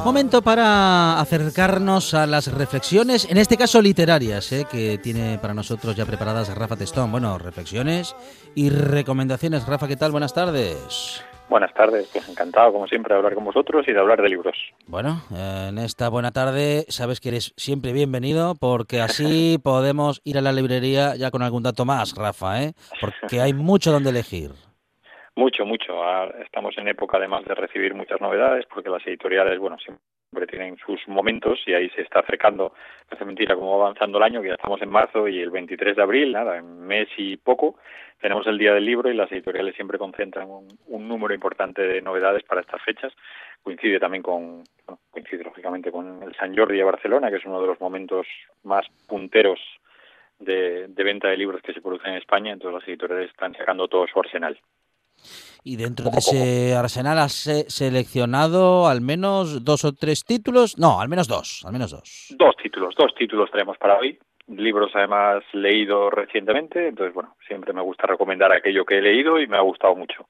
[0.05, 4.67] Momento para acercarnos a las reflexiones, en este caso literarias, ¿eh?
[4.71, 7.11] que tiene para nosotros ya preparadas Rafa Testón.
[7.11, 8.15] Bueno, reflexiones
[8.55, 9.67] y recomendaciones.
[9.67, 10.13] Rafa, ¿qué tal?
[10.13, 11.25] Buenas tardes.
[11.49, 14.57] Buenas tardes, pues encantado como siempre de hablar con vosotros y de hablar de libros.
[14.87, 20.41] Bueno, en esta buena tarde sabes que eres siempre bienvenido porque así podemos ir a
[20.41, 22.75] la librería ya con algún dato más, Rafa, ¿eh?
[23.01, 24.53] porque hay mucho donde elegir.
[25.37, 25.95] Mucho, mucho.
[26.39, 31.07] Estamos en época además de recibir muchas novedades porque las editoriales, bueno, siempre tienen sus
[31.09, 32.73] momentos y ahí se está acercando,
[33.11, 35.51] no hace mentira, como va avanzando el año, que ya estamos en marzo y el
[35.51, 37.77] 23 de abril, nada, en mes y poco,
[38.21, 42.01] tenemos el Día del Libro y las editoriales siempre concentran un, un número importante de
[42.01, 43.13] novedades para estas fechas.
[43.63, 47.61] Coincide también con, bueno, coincide lógicamente con el San Jordi de Barcelona, que es uno
[47.61, 48.27] de los momentos
[48.63, 49.59] más punteros
[50.39, 53.89] de, de venta de libros que se producen en España, entonces las editoriales están sacando
[53.89, 54.59] todo su arsenal.
[55.63, 60.79] Y dentro de ese arsenal has eh, seleccionado al menos dos o tres títulos.
[60.79, 62.35] No, al menos dos, al menos dos.
[62.37, 64.19] Dos títulos, dos títulos tenemos para hoy.
[64.47, 69.47] Libros además leídos recientemente, entonces bueno, siempre me gusta recomendar aquello que he leído y
[69.47, 70.27] me ha gustado mucho.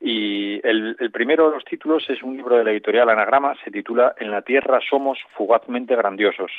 [0.00, 3.72] Y el, el primero de los títulos es un libro de la editorial Anagrama, se
[3.72, 6.52] titula En la Tierra somos fugazmente grandiosos.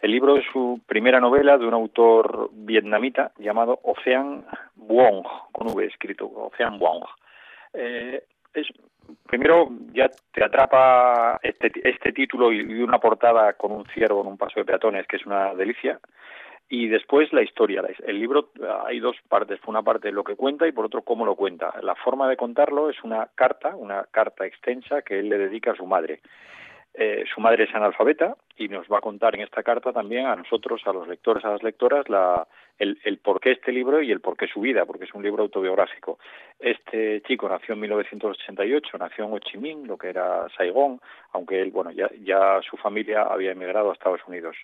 [0.00, 4.44] El libro es su primera novela de un autor vietnamita llamado Ocean
[4.76, 7.04] Vuong, con V escrito, Ocean Vuong.
[7.74, 8.22] Eh,
[8.54, 8.66] es,
[9.26, 14.38] primero ya te atrapa este, este título y, una portada con un ciervo en un
[14.38, 16.00] paso de peatones, que es una delicia.
[16.70, 17.82] Y después la historia.
[18.06, 18.50] El libro
[18.86, 19.58] hay dos partes.
[19.66, 21.74] Una parte lo que cuenta y por otro cómo lo cuenta.
[21.82, 25.76] La forma de contarlo es una carta, una carta extensa que él le dedica a
[25.76, 26.20] su madre.
[27.02, 30.36] Eh, su madre es analfabeta y nos va a contar en esta carta también a
[30.36, 32.46] nosotros, a los lectores, a las lectoras, la,
[32.78, 35.22] el, el por qué este libro y el por qué su vida, porque es un
[35.22, 36.18] libro autobiográfico.
[36.58, 41.00] Este chico nació en 1988, nació en Ho Chi Minh, lo que era Saigón,
[41.32, 44.54] aunque él, bueno, ya, ya su familia había emigrado a Estados Unidos.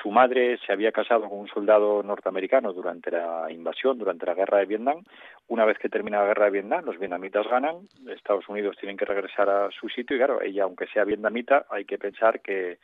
[0.00, 4.58] Su madre se había casado con un soldado norteamericano durante la invasión, durante la guerra
[4.58, 5.04] de Vietnam.
[5.48, 9.04] Una vez que termina la guerra de Vietnam, los vietnamitas ganan, Estados Unidos tienen que
[9.04, 12.78] regresar a su sitio y claro, ella, aunque sea vietnamita, hay que pensar que,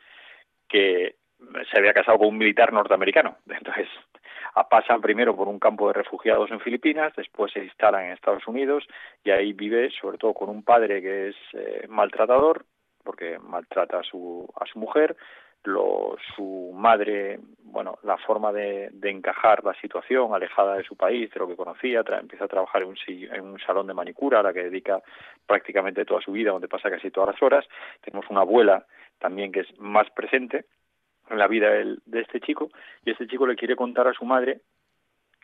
[0.69, 3.37] se había casado con un militar norteamericano.
[3.49, 3.87] Entonces,
[4.69, 8.85] pasan primero por un campo de refugiados en Filipinas, después se instalan en Estados Unidos
[9.23, 12.65] y ahí vive sobre todo con un padre que es eh, maltratador,
[13.03, 15.15] porque maltrata a su, a su mujer,
[15.63, 21.29] lo, su madre, bueno, la forma de, de encajar la situación, alejada de su país,
[21.31, 24.39] de lo que conocía, tra- empieza a trabajar en un, en un salón de manicura
[24.39, 25.01] a la que dedica
[25.45, 27.65] prácticamente toda su vida, donde pasa casi todas las horas.
[28.01, 28.85] Tenemos una abuela
[29.19, 30.65] también que es más presente
[31.29, 32.69] en la vida de este chico
[33.05, 34.61] y este chico le quiere contar a su madre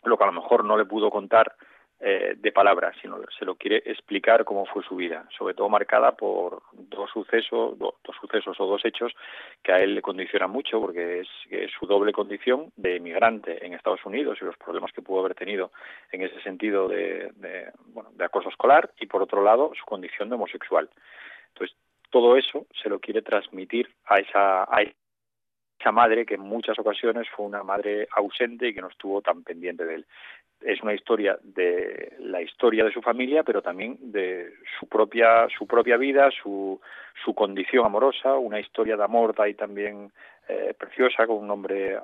[0.02, 1.54] lo que a lo mejor no le pudo contar
[2.00, 6.12] eh, de palabras, sino se lo quiere explicar cómo fue su vida, sobre todo marcada
[6.12, 9.12] por dos sucesos, do- dos sucesos o dos hechos
[9.62, 13.72] que a él le condicionan mucho, porque es, es su doble condición de emigrante en
[13.72, 15.72] Estados Unidos y los problemas que pudo haber tenido
[16.12, 20.28] en ese sentido de, de, bueno, de acoso escolar, y por otro lado su condición
[20.28, 20.90] de homosexual.
[21.54, 21.76] Entonces,
[22.10, 27.28] todo eso se lo quiere transmitir a esa, a esa madre que en muchas ocasiones
[27.34, 30.06] fue una madre ausente y que no estuvo tan pendiente de él
[30.60, 35.66] es una historia de la historia de su familia, pero también de su propia su
[35.66, 36.80] propia vida, su
[37.24, 40.10] su condición amorosa, una historia de amor de ahí también
[40.48, 41.98] eh, preciosa con un hombre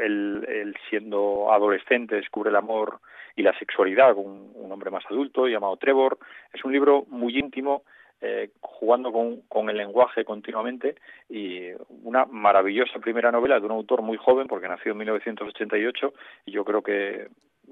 [0.00, 3.00] él, él siendo adolescente descubre el amor
[3.36, 6.18] y la sexualidad con un, hombre más adulto llamado Trevor.
[6.52, 7.82] Es un libro muy íntimo
[8.20, 10.94] eh, jugando con, con el lenguaje continuamente
[11.28, 11.70] y
[12.04, 16.14] una maravillosa primera novela de un autor muy joven porque nació en 1988
[16.46, 17.28] y yo creo que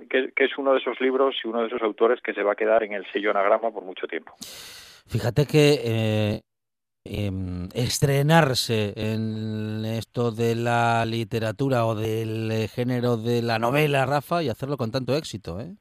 [0.09, 2.53] que, que, es uno de esos libros y uno de esos autores que se va
[2.53, 4.33] a quedar en el sello anagrama por mucho tiempo.
[5.07, 6.41] Fíjate que eh,
[7.05, 7.31] eh,
[7.75, 14.77] estrenarse en esto de la literatura o del género de la novela, Rafa, y hacerlo
[14.77, 15.73] con tanto éxito, ¿eh?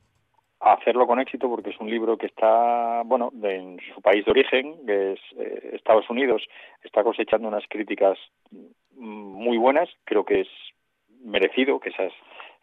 [0.62, 4.32] Hacerlo con éxito porque es un libro que está, bueno, de, en su país de
[4.32, 6.42] origen, que es eh, Estados Unidos,
[6.84, 8.18] está cosechando unas críticas
[8.96, 10.48] muy buenas, creo que es
[11.24, 12.12] merecido que esas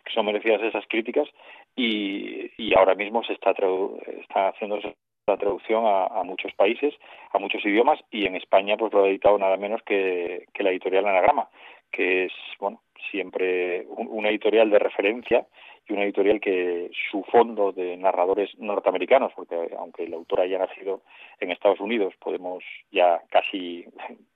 [0.07, 1.29] que son merecidas esas críticas
[1.75, 4.79] y, y ahora mismo se está, está haciendo
[5.27, 6.95] la traducción a, muchos países,
[7.33, 10.71] a muchos idiomas y en España pues lo ha editado nada menos que, que la
[10.71, 11.49] editorial Anagrama,
[11.91, 15.47] que es bueno siempre un, una editorial de referencia
[15.89, 21.03] y una editorial que su fondo de narradores norteamericanos, porque aunque el autor haya nacido
[21.41, 23.85] en Estados Unidos, podemos ya casi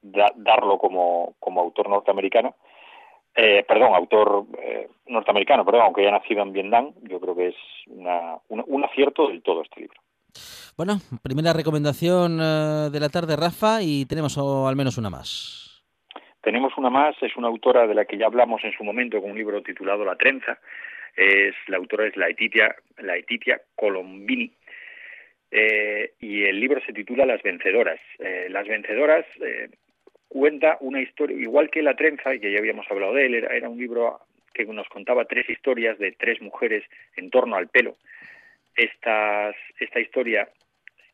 [0.03, 2.57] da, darlo como, como autor norteamericano,
[3.35, 7.57] eh, perdón, autor eh, norteamericano, perdón, aunque haya nacido en Vietnam, yo creo que es
[7.87, 10.01] una, un, un, acierto del todo este libro.
[10.77, 15.85] Bueno, primera recomendación uh, de la tarde, Rafa, y tenemos al menos una más.
[16.43, 19.33] Tenemos una más, es una autora de la que ya hablamos en su momento con
[19.33, 20.59] un libro titulado La trenza.
[21.15, 24.51] Es, la autora es Laetitia, Laetitia Colombini.
[25.51, 28.01] Eh, y el libro se titula Las vencedoras.
[28.19, 29.27] Eh, Las vencedoras
[30.31, 33.69] cuenta una historia, igual que La trenza, que ya habíamos hablado de él, era, era,
[33.69, 34.21] un libro
[34.55, 36.85] que nos contaba tres historias de tres mujeres
[37.17, 37.97] en torno al pelo.
[38.77, 40.49] Estas, esta historia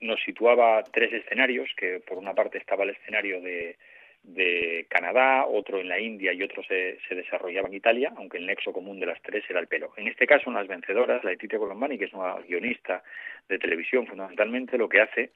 [0.01, 3.77] nos situaba tres escenarios, que por una parte estaba el escenario de,
[4.23, 8.47] de Canadá, otro en la India y otro se, se, desarrollaba en Italia, aunque el
[8.47, 9.95] nexo común de las tres era el pelo.
[9.97, 13.03] En este caso, las vencedoras, la Letitia Colombani, que es una guionista
[13.49, 15.31] de televisión fundamentalmente, lo que hace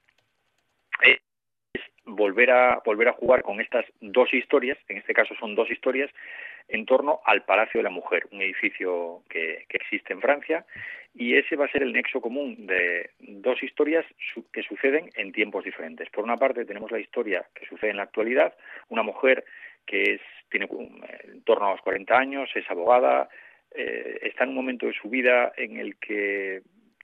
[1.01, 1.19] es
[2.05, 6.09] volver a volver a jugar con estas dos historias, en este caso son dos historias,
[6.67, 10.65] en torno al Palacio de la Mujer, un edificio que, que existe en Francia,
[11.13, 14.05] y ese va a ser el nexo común de dos historias
[14.53, 16.09] que suceden en tiempos diferentes.
[16.09, 18.53] Por una parte tenemos la historia que sucede en la actualidad,
[18.89, 19.43] una mujer
[19.85, 20.69] que es, tiene
[21.23, 23.27] en torno a los 40 años, es abogada,
[23.73, 26.61] eh, está en un momento de su vida en el que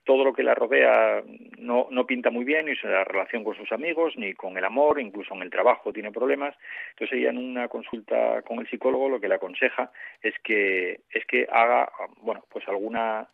[0.08, 1.22] todo lo que la rodea
[1.58, 4.98] no, no pinta muy bien, ni la relación con sus amigos, ni con el amor,
[4.98, 6.56] incluso en el trabajo tiene problemas.
[6.92, 9.92] Entonces ella en una consulta con el psicólogo lo que le aconseja
[10.22, 11.92] es que, es que haga,
[12.22, 13.28] bueno, pues alguna,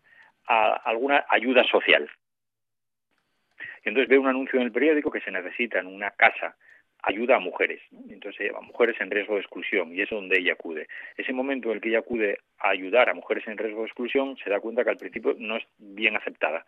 [0.46, 2.10] alguna ayuda social.
[3.84, 6.56] Y entonces ve un anuncio en el periódico que se necesita en una casa
[7.06, 8.00] ayuda a mujeres, ¿no?
[8.10, 10.88] entonces a mujeres en riesgo de exclusión y es donde ella acude.
[11.16, 14.36] Ese momento en el que ella acude a ayudar a mujeres en riesgo de exclusión
[14.42, 16.64] se da cuenta que al principio no es bien aceptada.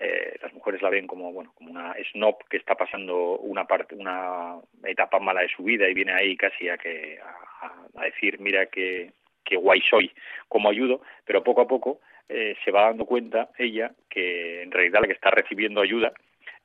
[0.00, 3.96] Eh, las mujeres la ven como bueno como una snob que está pasando una parte
[3.96, 8.66] una etapa mala de su vida y viene ahí casi a que a, decir mira
[8.66, 9.10] que,
[9.44, 10.12] que guay soy
[10.46, 15.00] como ayudo pero poco a poco eh, se va dando cuenta ella que en realidad
[15.00, 16.12] la que está recibiendo ayuda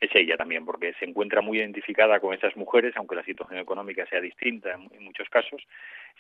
[0.04, 4.06] es ella también, porque se encuentra muy identificada con esas mujeres, aunque la situación económica
[4.08, 5.62] sea distinta en, muchos casos,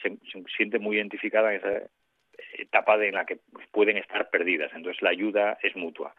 [0.01, 0.17] se,
[0.55, 1.83] siente muy identificada en esa
[2.57, 3.39] etapa de en la que
[3.71, 4.71] pueden estar perdidas.
[4.73, 6.15] Entonces la ayuda es mutua.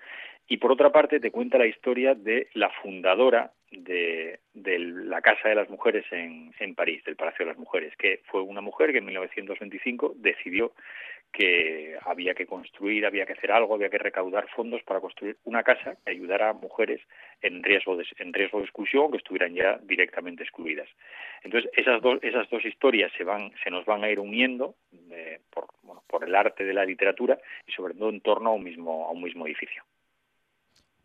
[0.47, 5.55] Y por otra parte te cuenta la historia de la fundadora de, la Casa de
[5.55, 9.07] las Mujeres en París, del Palacio de las Mujeres, que fue una mujer que en
[9.07, 10.73] 1925 decidió
[11.35, 15.65] que había que construir, había que hacer algo, había que recaudar fondos para construir una
[15.65, 17.01] casa que ayudara a mujeres
[17.43, 20.89] en riesgo de, en riesgo de exclusión que estuvieran ya directamente excluidas.
[21.43, 24.77] Entonces esas dos esas dos historias se van se nos van a ir uniendo
[25.11, 28.55] eh, por bueno, por el arte de la literatura y sobre todo en torno a
[28.55, 29.83] un mismo a un mismo edificio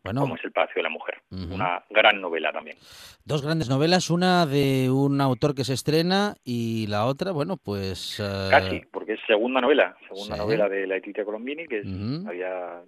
[0.02, 2.76] Bueno, como es el Palacio de la Mujer, una gran novela también.
[3.24, 8.18] dos grandes novelas, una de un autor que se estrena y la otra, bueno, pues...
[8.18, 10.40] eh, Casi, porque es segunda novela, segunda Sí.
[10.40, 12.80] novela de Letitia Colombini, que es- había,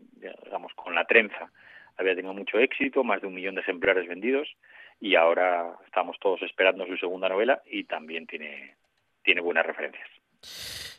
[0.45, 1.51] digamos, con la trenza,
[1.99, 4.49] había tenido mucho éxito, más de un millón de ejemplares vendidos,
[4.99, 8.77] y ahora estamos todos esperando su segunda novela y también tiene,
[9.23, 10.09] tiene buenas referencias.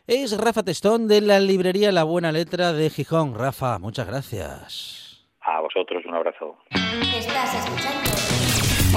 [0.05, 3.33] Es Rafa Testón de la librería La Buena Letra de Gijón.
[3.35, 4.99] Rafa, muchas gracias.
[5.45, 6.57] A vosotros un abrazo.
[6.71, 8.09] Estás escuchando.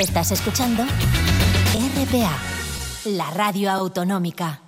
[0.00, 0.82] Estás escuchando
[1.74, 2.38] RPA,
[3.06, 4.65] la radio autonómica.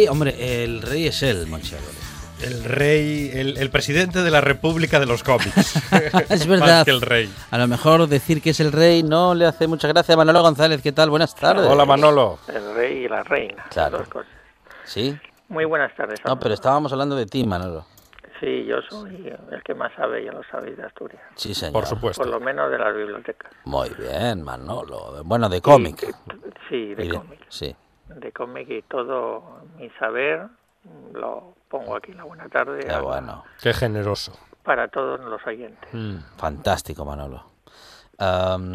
[0.00, 1.46] Rey, hombre, el rey es él.
[2.42, 5.76] El rey, el, el presidente de la República de los cómics.
[6.30, 6.66] Es verdad.
[6.78, 7.30] Más que el rey.
[7.50, 10.40] A lo mejor decir que es el rey no le hace mucha gracia a Manolo
[10.40, 10.80] González.
[10.82, 11.10] ¿Qué tal?
[11.10, 11.66] Buenas tardes.
[11.66, 12.38] Hola Manolo.
[12.48, 13.66] El rey y la reina.
[13.70, 13.98] Claro.
[13.98, 14.30] Dos cosas.
[14.84, 15.14] Sí.
[15.48, 16.18] Muy buenas tardes.
[16.24, 17.84] No, pero estábamos hablando de ti, Manolo.
[18.40, 21.20] Sí, yo soy el que más sabe, ya lo sabéis, de Asturias.
[21.34, 21.74] Sí, señor.
[21.74, 22.22] Por supuesto.
[22.22, 23.52] Por lo menos de las bibliotecas.
[23.64, 25.22] Muy bien, Manolo.
[25.24, 26.06] Bueno, de cómic.
[26.70, 27.40] Sí, de Y de- cómic.
[27.50, 27.76] Sí.
[28.16, 30.46] De cómic y todo mi saber
[30.84, 33.44] mm, lo pongo aquí en la buena tarde Qué bueno.
[33.62, 34.32] Qué generoso.
[34.64, 35.88] para todos los oyentes.
[35.92, 37.44] Mm, fantástico, Manolo.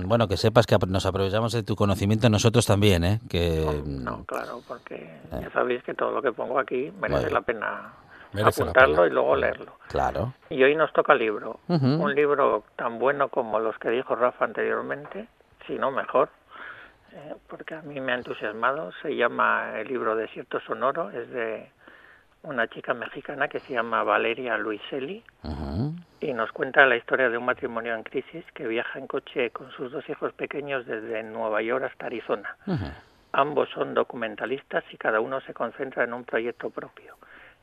[0.05, 3.19] Bueno, que sepas que ap- nos aprovechamos de tu conocimiento nosotros también, ¿eh?
[3.29, 7.93] Que, No, claro, porque ya sabéis que todo lo que pongo aquí merece la pena
[8.33, 9.07] Merece la apuntarlo pena.
[9.07, 9.73] y luego leerlo.
[9.87, 10.33] Claro.
[10.49, 11.59] Y hoy nos toca libro.
[11.67, 15.27] Un libro tan bueno como los que dijo Rafa anteriormente,
[15.67, 16.29] si no mejor,
[17.15, 18.91] eh, porque a mí me ha entusiasmado.
[19.01, 21.69] Se llama el libro Desierto Sonoro, es de
[22.43, 25.23] una chica mexicana que se llama Valeria Luiselli
[26.19, 29.71] y nos cuenta la historia de un matrimonio en crisis que viaja en coche con
[29.71, 32.55] sus dos hijos pequeños desde Nueva York hasta Arizona.
[33.31, 37.15] Ambos son documentalistas y cada uno se concentra en un proyecto propio.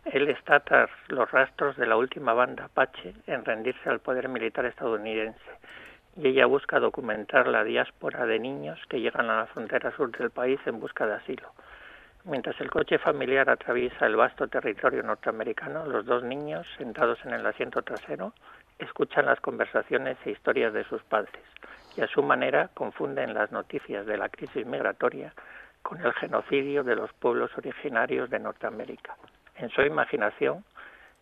[0.04, 4.64] Él está tras los rastros de la última banda Apache en rendirse al poder militar
[4.64, 5.38] estadounidense
[6.16, 10.30] y ella busca documentar la diáspora de niños que llegan a la frontera sur del
[10.30, 11.52] país en busca de asilo.
[12.24, 17.44] Mientras el coche familiar atraviesa el vasto territorio norteamericano, los dos niños, sentados en el
[17.44, 18.32] asiento trasero,
[18.78, 21.42] escuchan las conversaciones e historias de sus padres
[21.96, 25.34] y a su manera confunden las noticias de la crisis migratoria
[25.82, 29.16] con el genocidio de los pueblos originarios de Norteamérica.
[29.56, 30.64] En su imaginación,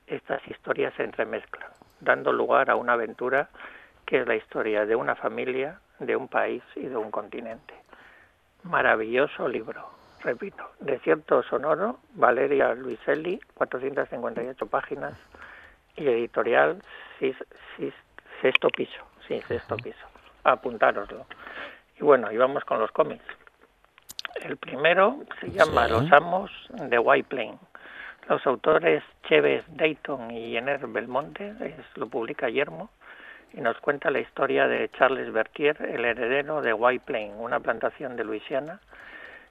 [0.07, 1.71] estas historias se entremezclan,
[2.01, 3.49] dando lugar a una aventura
[4.11, 7.73] que es la historia de una familia, de un país y de un continente.
[8.65, 9.89] Maravilloso libro,
[10.25, 15.15] repito, Desierto Sonoro, Valeria Luiselli, 458 páginas,
[15.97, 16.83] y editorial
[17.21, 17.45] Sis-
[17.77, 17.95] Sis-
[18.43, 20.07] Sexto Piso, sí, Sexto Piso,
[20.43, 21.25] apuntároslo.
[21.99, 23.25] Y bueno, y vamos con los cómics.
[24.43, 25.93] El primero se llama Sí.
[25.93, 27.59] Los Amos de White Plain.
[28.29, 32.91] Los autores Cheves Dayton y Jenner Belmonte, es- lo publica Yermo,
[33.53, 38.17] y nos cuenta la historia de Charles Bertier, el heredero de White Plain, una plantación
[38.17, 38.81] de Luisiana,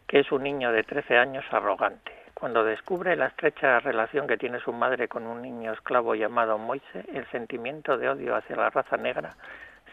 [0.08, 2.12] que es un niño de 13 años arrogante.
[2.34, 7.06] Cuando descubre la estrecha relación que tiene su madre con un niño esclavo llamado Moise,
[7.14, 9.36] el sentimiento de odio hacia la raza negra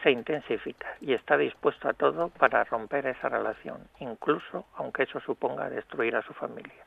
[0.03, 5.69] se intensifica y está dispuesto a todo para romper esa relación, incluso aunque eso suponga
[5.69, 6.85] destruir a su familia.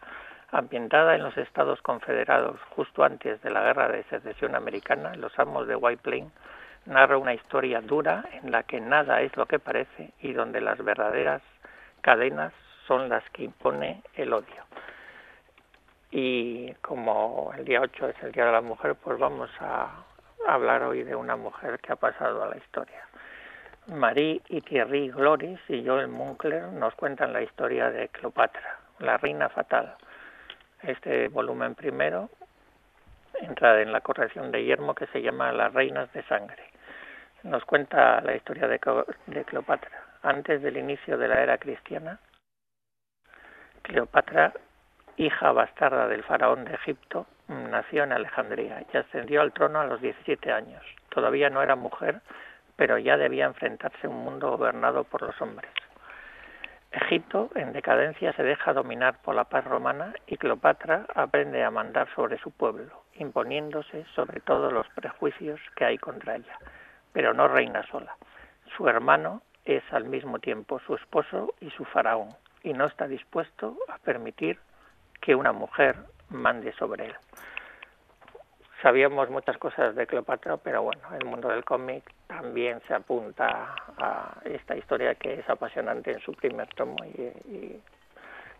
[0.52, 5.68] Ambientada en los Estados Confederados justo antes de la Guerra de Secesión Americana, Los Amos
[5.68, 6.32] de White Plain
[6.90, 10.84] narra una historia dura en la que nada es lo que parece y donde las
[10.84, 11.42] verdaderas
[12.02, 12.52] cadenas
[12.88, 14.64] son las que impone el odio.
[16.12, 20.04] Y como el día 8 es el Día de la Mujer, pues vamos a
[20.48, 23.06] hablar hoy de una mujer que ha pasado a la historia.
[23.88, 29.50] Marie y Thierry Gloris y Joel Munkler nos cuentan la historia de Cleopatra, la reina
[29.50, 29.96] fatal.
[30.82, 32.30] Este volumen primero
[33.42, 36.69] entra en la corrección de Guillermo que se llama Las reinas de sangre.
[37.44, 38.80] Nos cuenta la historia de,
[39.46, 40.04] Cleopatra.
[40.24, 42.20] Antes del inicio de la era cristiana,
[43.82, 44.52] Cleopatra,
[45.16, 50.02] hija bastarda del faraón de Egipto, nació en Alejandría y ascendió al trono a los
[50.02, 50.84] 17 años.
[51.08, 52.20] Todavía no era mujer,
[52.76, 55.72] pero ya debía enfrentarse a un mundo gobernado por los hombres.
[56.92, 62.10] Egipto, en decadencia, se deja dominar por la paz romana y Cleopatra aprende a mandar
[62.16, 66.58] sobre su pueblo, imponiéndose sobre todos los prejuicios que hay contra ella,
[67.14, 68.16] pero no reina sola.
[68.76, 72.30] Su hermano es al mismo tiempo su esposo y su faraón,
[72.64, 74.60] y no está dispuesto a permitir
[75.22, 75.95] que una mujer
[76.30, 77.16] mande sobre él.
[78.82, 84.38] Sabíamos muchas cosas de Cleopatra, pero bueno, el mundo del cómic también se apunta a
[84.45, 87.84] esta historia que es apasionante en su primer tomo y, y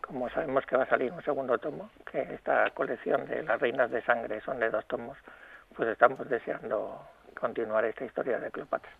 [0.02, 3.90] como sabemos que va a salir un segundo tomo, que esta colección de las reinas
[3.90, 5.16] de sangre son de dos tomos,
[5.74, 7.00] pues estamos deseando
[7.38, 8.90] continuar esta historia de Cleopatra.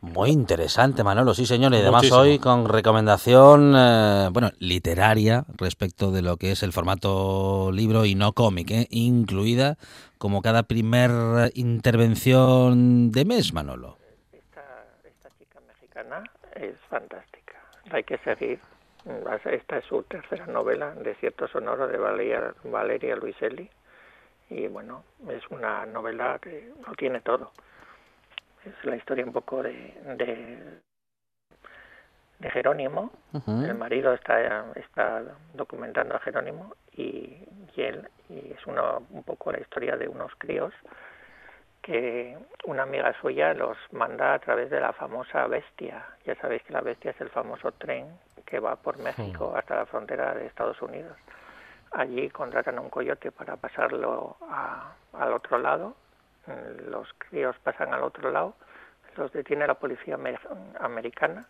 [0.00, 1.72] Muy interesante, Manolo, sí, señor.
[1.72, 2.20] Y además Muchísimo.
[2.20, 8.14] hoy con recomendación, eh, bueno, literaria respecto de lo que es el formato libro y
[8.14, 8.86] no cómic, ¿eh?
[8.90, 9.76] incluida
[10.18, 13.96] como cada primer intervención de mes, Manolo.
[15.66, 16.22] mexicana
[16.54, 17.54] es fantástica.
[17.90, 18.60] Hay que seguir.
[19.44, 23.70] Esta es su tercera novela, Desierto Sonoro, de Valeria, Valeria Luiselli.
[24.50, 27.52] Y bueno, es una novela que lo tiene todo.
[28.64, 29.72] Es la historia un poco de,
[30.16, 30.80] de,
[32.38, 33.10] de Jerónimo.
[33.46, 35.22] El marido está, está
[35.54, 37.36] documentando a Jerónimo y,
[37.74, 40.72] y él, y es una, un poco la historia de unos críos
[41.84, 46.02] que una amiga suya los manda a través de la famosa Bestia.
[46.24, 48.06] Ya sabéis que la Bestia es el famoso tren
[48.46, 51.14] que va por México hasta la frontera de Estados Unidos.
[51.94, 55.94] Allí contratan a un coyote para pasarlo a- al otro lado.
[56.88, 58.54] Los críos pasan al otro lado,
[59.16, 60.40] los detiene la policía amer-
[60.80, 61.46] americana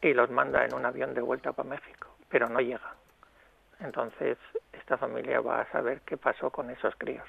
[0.00, 2.94] y los manda en un avión de vuelta para México, pero no llegan.
[3.80, 4.36] Entonces,
[4.72, 7.26] esta familia va a saber qué pasó con esos críos.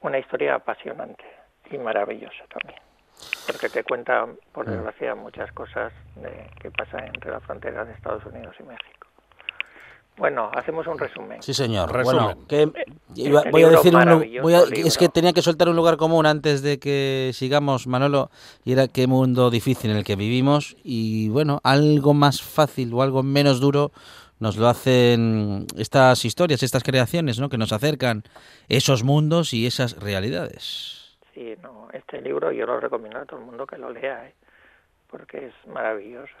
[0.00, 1.24] Una historia apasionante
[1.70, 2.80] y maravillosa también,
[3.46, 4.70] porque te cuenta, por Mm.
[4.70, 8.99] desgracia, muchas cosas de, que pasan entre la frontera de Estados Unidos y México.
[10.16, 11.42] Bueno, hacemos un resumen.
[11.42, 11.90] Sí, señor.
[11.90, 12.24] Resumen.
[12.24, 12.70] Bueno, que
[13.14, 15.96] iba- Este voy a decir un voy a- es que tenía que soltar un lugar
[15.96, 18.30] común antes de que sigamos, Manolo,
[18.64, 23.02] y era qué mundo difícil en el que vivimos y bueno, algo más fácil o
[23.02, 23.92] algo menos duro
[24.40, 27.48] nos lo hacen estas historias, estas creaciones, ¿no?
[27.48, 28.24] Que nos acercan
[28.68, 31.16] esos mundos y esas realidades.
[31.34, 34.34] Sí, no, este libro yo lo recomiendo a todo el mundo que lo lea, ¿eh?
[35.10, 36.32] porque es maravilloso.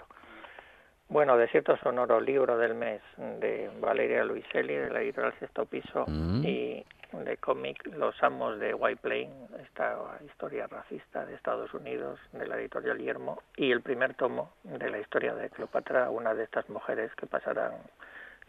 [1.10, 6.44] Bueno, Desierto Sonoro, libro del mes de Valeria Luiselli, de la editorial Sexto Piso, Mm.
[6.46, 9.28] y de cómic Los Amos de White Plain,
[9.64, 14.88] esta historia racista de Estados Unidos, de la editorial Guillermo, y el primer tomo de
[14.88, 17.72] la historia de Cleopatra, una de estas mujeres que pasarán,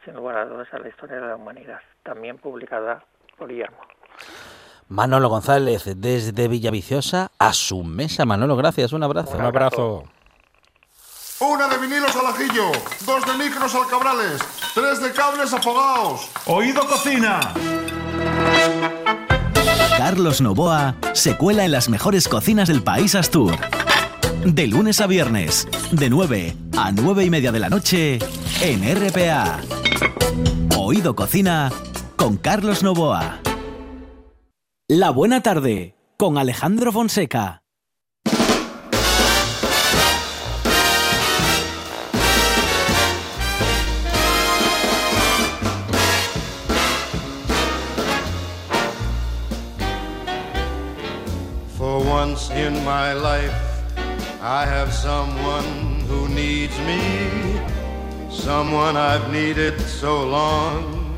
[0.05, 3.03] sin lugar a dudas, a la historia de la humanidad, también publicada
[3.39, 3.77] por Guillermo.
[4.89, 8.25] Manolo González, desde Villaviciosa a su mesa.
[8.25, 9.35] Manolo, gracias, un abrazo.
[9.35, 10.03] Un abrazo.
[11.41, 12.71] Una de vinilos al ajillo,
[13.03, 14.39] dos de micros al cabrales,
[14.75, 16.29] tres de cables afogados.
[16.45, 17.39] Oído cocina.
[19.97, 23.55] Carlos Novoa se cuela en las mejores cocinas del país Astur.
[24.45, 28.19] De lunes a viernes, de 9 a 9 y media de la noche,
[28.61, 29.61] en RPA.
[30.77, 31.71] Oído Cocina
[32.17, 33.39] con Carlos Novoa.
[34.87, 37.60] La buena tarde con Alejandro Fonseca.
[52.31, 53.59] Once in my life,
[54.41, 57.01] I have someone who needs me,
[58.29, 61.13] someone I've needed so long.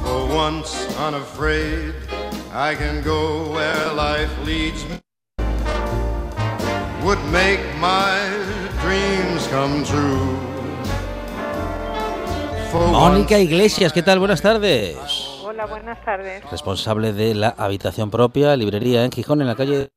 [0.00, 0.70] For once
[1.06, 1.94] unafraid,
[2.52, 4.96] I can go where life leads me.
[7.02, 8.14] Would make my
[8.82, 10.38] dreams come true.
[12.92, 14.20] Mónica Iglesias, ¿qué tal?
[14.20, 15.25] Buenas tardes.
[15.56, 16.44] Hola, buenas tardes.
[16.50, 19.88] Responsable de la habitación propia, librería en Gijón, en la calle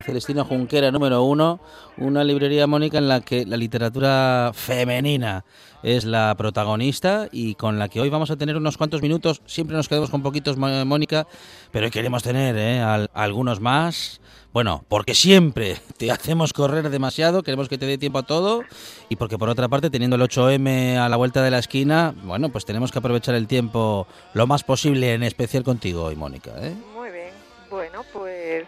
[0.00, 1.58] Celestino Junquera número uno,
[1.96, 5.44] una librería, Mónica, en la que la literatura femenina
[5.82, 9.40] es la protagonista y con la que hoy vamos a tener unos cuantos minutos.
[9.46, 11.26] Siempre nos quedamos con poquitos, Mo- Mónica,
[11.70, 12.80] pero queremos tener ¿eh?
[12.80, 14.20] al- algunos más.
[14.52, 18.62] Bueno, porque siempre te hacemos correr demasiado, queremos que te dé tiempo a todo
[19.10, 22.48] y porque por otra parte, teniendo el 8M a la vuelta de la esquina, bueno,
[22.48, 26.52] pues tenemos que aprovechar el tiempo lo más posible, en especial contigo hoy, Mónica.
[26.60, 26.74] ¿eh?
[26.96, 27.28] Muy bien.
[27.70, 28.64] Bueno, pues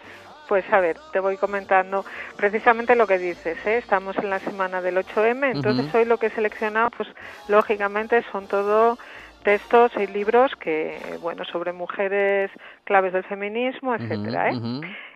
[0.51, 2.03] pues a ver, te voy comentando
[2.35, 3.77] precisamente lo que dices, ¿eh?
[3.77, 7.07] Estamos en la semana del 8M, entonces hoy lo que he seleccionado, pues
[7.47, 8.97] lógicamente son todo
[9.45, 12.51] textos y libros que, bueno, sobre mujeres
[12.83, 14.59] claves del feminismo, etcétera, ¿eh?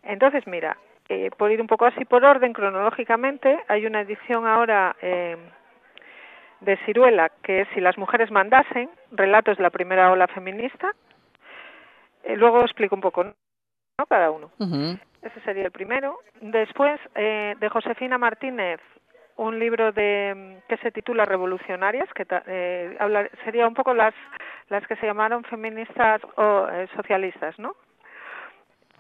[0.04, 0.78] Entonces, mira,
[1.10, 5.36] eh, por ir un poco así por orden cronológicamente, hay una edición ahora eh,
[6.62, 10.94] de Ciruela que es Si las mujeres mandasen, relatos de la primera ola feminista.
[12.24, 13.26] Eh, luego explico un poco,
[13.98, 14.06] ¿no?
[14.06, 14.52] Cada uno.
[15.22, 16.20] Ese sería el primero.
[16.42, 18.80] Después, eh, de Josefina Martínez,
[19.38, 20.34] un libro de
[20.64, 24.14] mm, que se titula Revolucionarias, que ta- eh, habla- sería un poco las,
[24.70, 27.76] las que se llamaron feministas o eh, socialistas, ¿no?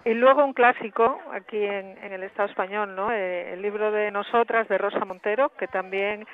[0.03, 3.11] Y luego un clásico aquí en, en el Estado español, ¿no?
[3.11, 6.25] Eh, el libro de Nosotras de Rosa Montero, que también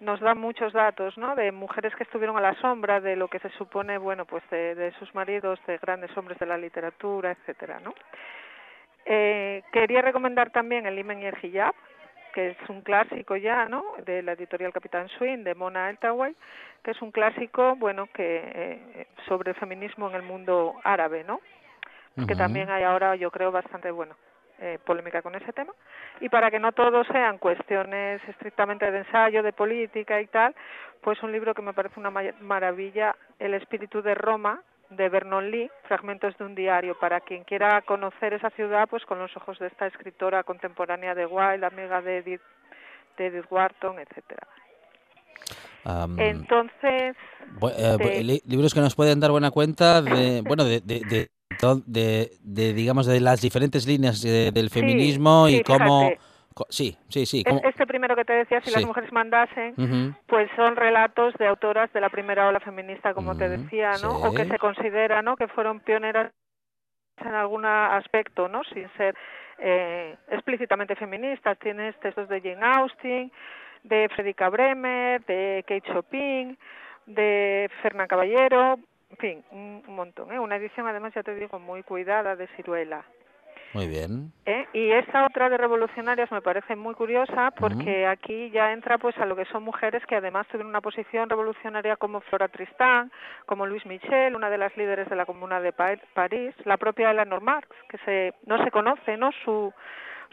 [0.00, 1.34] nos da muchos datos, ¿no?
[1.36, 4.74] De mujeres que estuvieron a la sombra de lo que se supone, bueno, pues de,
[4.74, 7.94] de sus maridos, de grandes hombres de la literatura, etcétera, ¿no?
[9.04, 11.74] Eh, quería recomendar también El Imen y el Hijab,
[12.32, 13.84] que es un clásico ya, ¿no?
[14.04, 16.34] De la editorial Capitán Swing, de Mona Eltaway,
[16.82, 21.40] que es un clásico, bueno, que eh, sobre el feminismo en el mundo árabe, ¿no?
[22.26, 24.14] que también hay ahora, yo creo, bastante, bueno,
[24.60, 25.72] eh, polémica con ese tema.
[26.20, 30.54] Y para que no todo sean cuestiones estrictamente de ensayo, de política y tal,
[31.00, 35.50] pues un libro que me parece una ma- maravilla, El espíritu de Roma, de Vernon
[35.50, 39.58] Lee, fragmentos de un diario, para quien quiera conocer esa ciudad, pues con los ojos
[39.60, 42.40] de esta escritora contemporánea de Wilde, amiga de Edith,
[43.16, 44.46] de Edith Wharton, etcétera.
[46.22, 47.16] Entonces,
[47.58, 51.32] Bu- eh, libros que nos pueden dar buena cuenta de bueno de, de, de, to-
[51.86, 56.20] de- de, digamos de las diferentes líneas eh, del feminismo sí, y cómo fíjate.
[56.70, 58.76] sí sí sí cómo- este primero que te decía, si Sí.
[58.76, 59.74] las mujeres mandasen,
[60.26, 64.10] pues son relatos de autoras de la primera ola feminista, como te decía, ¿no?
[64.22, 65.36] O que se considera, ¿no?
[65.36, 66.32] Que fueron pioneras
[67.18, 68.62] en algún aspecto, ¿no?
[68.72, 69.14] Sin ser
[69.62, 71.58] eh, explícitamente feministas.
[71.58, 73.30] Tienes textos de Jane Austen,
[73.82, 76.56] de Frederica Bremer, de Kate Chopin,
[77.06, 78.78] de Fernán Caballero,
[79.10, 80.38] en fin, un, un montón, ¿eh?
[80.38, 83.02] Una edición, además, ya te digo, muy cuidada de Ciruela.
[83.74, 84.66] muy bien ¿eh?
[84.72, 89.26] Y esta otra de revolucionarias me parece muy curiosa porque aquí ya entra pues a
[89.26, 93.12] lo que son mujeres que además tuvieron una posición revolucionaria como Flora Tristán,
[93.46, 97.10] como Louise Michel, una de las líderes de la Comuna de Pa- París, la propia
[97.12, 99.30] Eleanor Marx, que se no se conoce, ¿no?
[99.44, 99.72] Su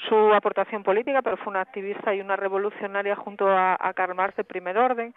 [0.07, 4.35] su aportación política, pero fue una activista y una revolucionaria junto a, a Karl Marx
[4.37, 5.13] de primer orden,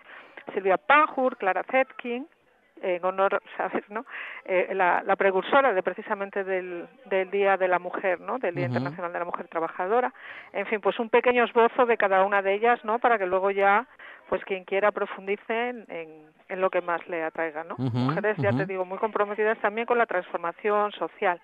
[0.54, 2.26] Silvia Pankhur, Clara Zetkin,
[2.82, 4.06] en honor, ¿sabes, no?
[4.44, 8.38] Eh, la, la precursora de precisamente del, del Día de la Mujer, ¿no?
[8.38, 8.66] Del Día.
[8.66, 10.12] Internacional de la Mujer Trabajadora.
[10.52, 12.98] En fin, pues un pequeño esbozo de cada una de ellas, ¿no?
[12.98, 13.86] Para que luego ya,
[14.28, 16.08] pues quien quiera profundice en, en,
[16.48, 17.76] en lo que más le atraiga, ¿no?
[17.78, 21.40] Mujeres, ya te digo, muy comprometidas también con la transformación social.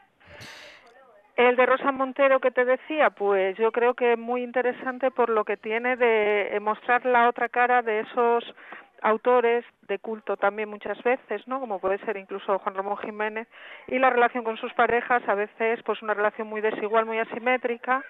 [1.37, 5.29] El de Rosa Montero que te decía, pues yo creo que es muy interesante por
[5.29, 8.55] lo que tiene de mostrar la otra cara de esos
[9.03, 11.61] autores de culto también muchas veces, ¿no?
[11.61, 13.49] Como puede ser incluso Juan Ramón Jiménez
[13.87, 18.05] y la relación con sus parejas a veces pues una relación muy desigual, muy asimétrica,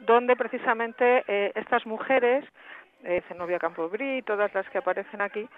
[0.00, 2.44] donde precisamente eh, estas mujeres,
[3.04, 5.48] eh, Zenobia Campobrí, todas las que aparecen aquí,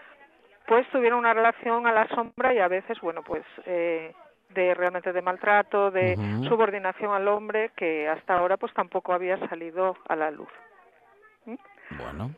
[0.67, 4.15] pues tuvieron una relación a la sombra y a veces, bueno, pues eh,
[4.51, 6.17] de realmente de maltrato, de
[6.49, 10.49] subordinación al hombre que hasta ahora pues tampoco había salido a la luz.
[11.91, 12.35] bueno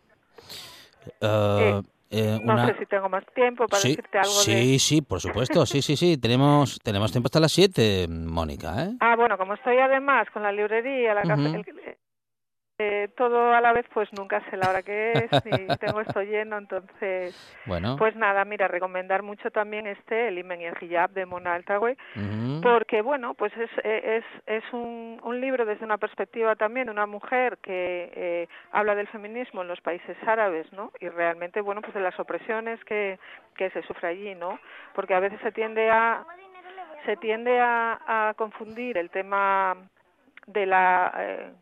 [1.20, 1.82] Eh,
[2.12, 4.78] eh, No una- sé si tengo más tiempo para sí decirte algo sí de...
[4.78, 8.90] sí por supuesto sí sí sí tenemos tenemos tiempo hasta las 7 Mónica ¿eh?
[9.00, 11.56] Ah, bueno, como estoy además con la librería, la cafe- Ujú.
[11.56, 11.96] el-
[12.78, 16.22] eh, todo a la vez, pues nunca sé la hora que es, ni tengo esto
[16.22, 17.36] lleno, entonces...
[17.66, 17.96] Bueno.
[17.96, 22.60] Pues nada, mira, recomendar mucho también este, El Imen y el Hijab, de Mona Ujú.
[22.62, 27.06] porque, bueno, pues es, es, es un, un libro desde una perspectiva también de una
[27.06, 30.92] mujer que eh, habla del feminismo en los países árabes, ¿no?
[31.00, 33.18] Y realmente, bueno, pues de las opresiones que,
[33.56, 34.58] que se sufre allí, ¿no?
[34.94, 36.24] Porque a veces se tiende a
[37.04, 39.76] se tiende a, a confundir el tema
[40.46, 41.52] de la eh,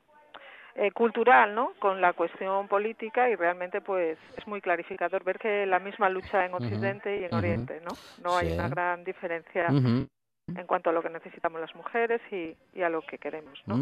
[0.74, 1.72] eh, cultural, ¿no?
[1.78, 6.44] Con la cuestión política y realmente, pues, es muy clarificador ver que la misma lucha
[6.44, 7.34] en Occidente y en.
[7.34, 7.92] Oriente, ¿no?
[8.22, 12.82] No hay una gran diferencia en cuanto a lo que necesitamos las mujeres y, y
[12.82, 13.76] a lo que queremos, ¿no?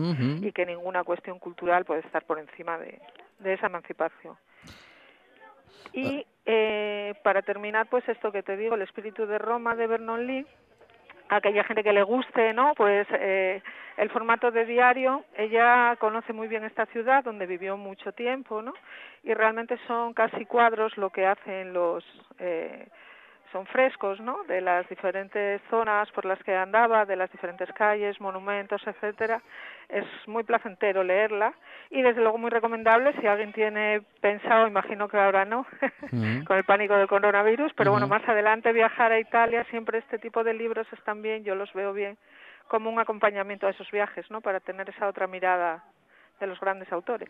[0.46, 3.00] Y que ninguna cuestión cultural puede estar por encima de,
[3.38, 4.36] de esa emancipación.
[5.92, 10.26] Y eh, para terminar, pues esto que te digo, el espíritu de Roma de Vernon
[10.26, 10.46] Lee,
[11.28, 12.74] aquella gente que le guste, ¿no?
[12.74, 13.62] Pues eh,
[13.96, 18.72] el formato de diario, ella conoce muy bien esta ciudad donde vivió mucho tiempo, ¿no?
[19.24, 22.04] Y realmente son casi cuadros lo que hacen los
[22.38, 22.86] eh,
[23.52, 24.44] son frescos, ¿no?
[24.44, 29.42] De las diferentes zonas por las que andaba, de las diferentes calles, monumentos, etcétera.
[29.88, 31.54] Es muy placentero leerla
[31.90, 35.66] y desde luego muy recomendable si alguien tiene pensado, imagino que ahora no,
[36.46, 40.44] con el pánico del coronavirus, pero bueno, más adelante viajar a Italia, siempre este tipo
[40.44, 42.18] de libros están bien, yo los veo bien
[42.68, 44.42] como un acompañamiento a esos viajes, ¿no?
[44.42, 45.82] Para tener esa otra mirada
[46.40, 47.28] de los grandes autores.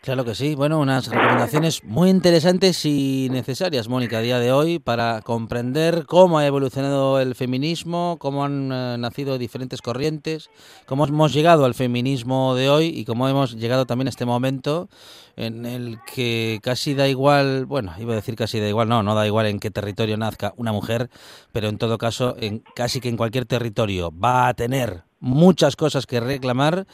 [0.00, 0.54] Claro que sí.
[0.54, 6.38] Bueno, unas recomendaciones muy interesantes y necesarias, Mónica, a día de hoy para comprender cómo
[6.38, 10.50] ha evolucionado el feminismo, cómo han eh, nacido diferentes corrientes,
[10.86, 14.88] cómo hemos llegado al feminismo de hoy y cómo hemos llegado también a este momento
[15.36, 19.14] en el que casi da igual, bueno, iba a decir casi da igual, no, no
[19.14, 21.10] da igual en qué territorio nazca una mujer,
[21.52, 26.06] pero en todo caso, en casi que en cualquier territorio va a tener muchas cosas
[26.06, 26.86] que reclamar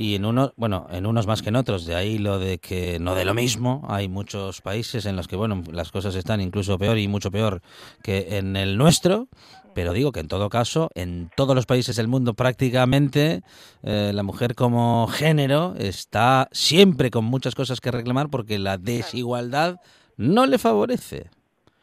[0.00, 2.98] y en unos, bueno, en unos más que en otros, de ahí lo de que
[2.98, 6.78] no de lo mismo, hay muchos países en los que, bueno, las cosas están incluso
[6.78, 7.60] peor y mucho peor
[8.02, 9.28] que en el nuestro,
[9.74, 13.42] pero digo que en todo caso, en todos los países del mundo prácticamente,
[13.82, 19.80] eh, la mujer como género está siempre con muchas cosas que reclamar porque la desigualdad
[20.16, 21.28] no le favorece.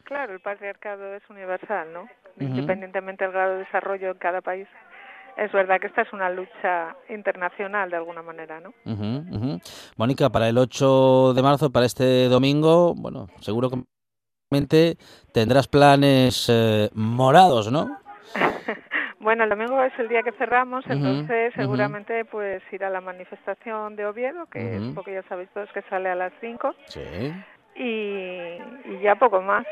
[0.06, 2.08] Claro, el patriarcado es universal, ¿no?
[2.40, 4.68] Independientemente del grado de desarrollo en cada país.
[5.38, 8.70] Es verdad que esta es una lucha internacional de alguna manera, ¿no?
[8.86, 9.60] Ujú, ujú.
[9.96, 13.78] Mónica, para el 8 de marzo, para este domingo, bueno, seguro que
[15.34, 18.00] tendrás planes eh, morados, ¿no?
[19.20, 23.96] Bueno, el domingo es el día que cerramos, entonces seguramente pues ir a la manifestación
[23.96, 27.34] de Oviedo, que es poco ya sabéis todos que sale a las 5 Sí.
[27.76, 29.66] y, y ya poco más,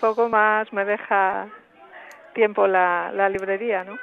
[0.00, 1.46] poco más me deja
[2.34, 3.96] tiempo la, la librería, ¿no?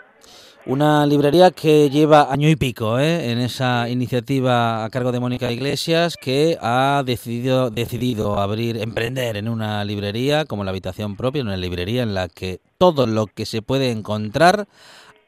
[0.65, 3.32] Una librería que lleva año y pico ¿eh?
[3.32, 9.47] en esa iniciativa a cargo de Mónica Iglesias, que ha decidido, decidido abrir, emprender en
[9.47, 13.45] una librería como la habitación propia, en una librería en la que todo lo que
[13.45, 14.68] se puede encontrar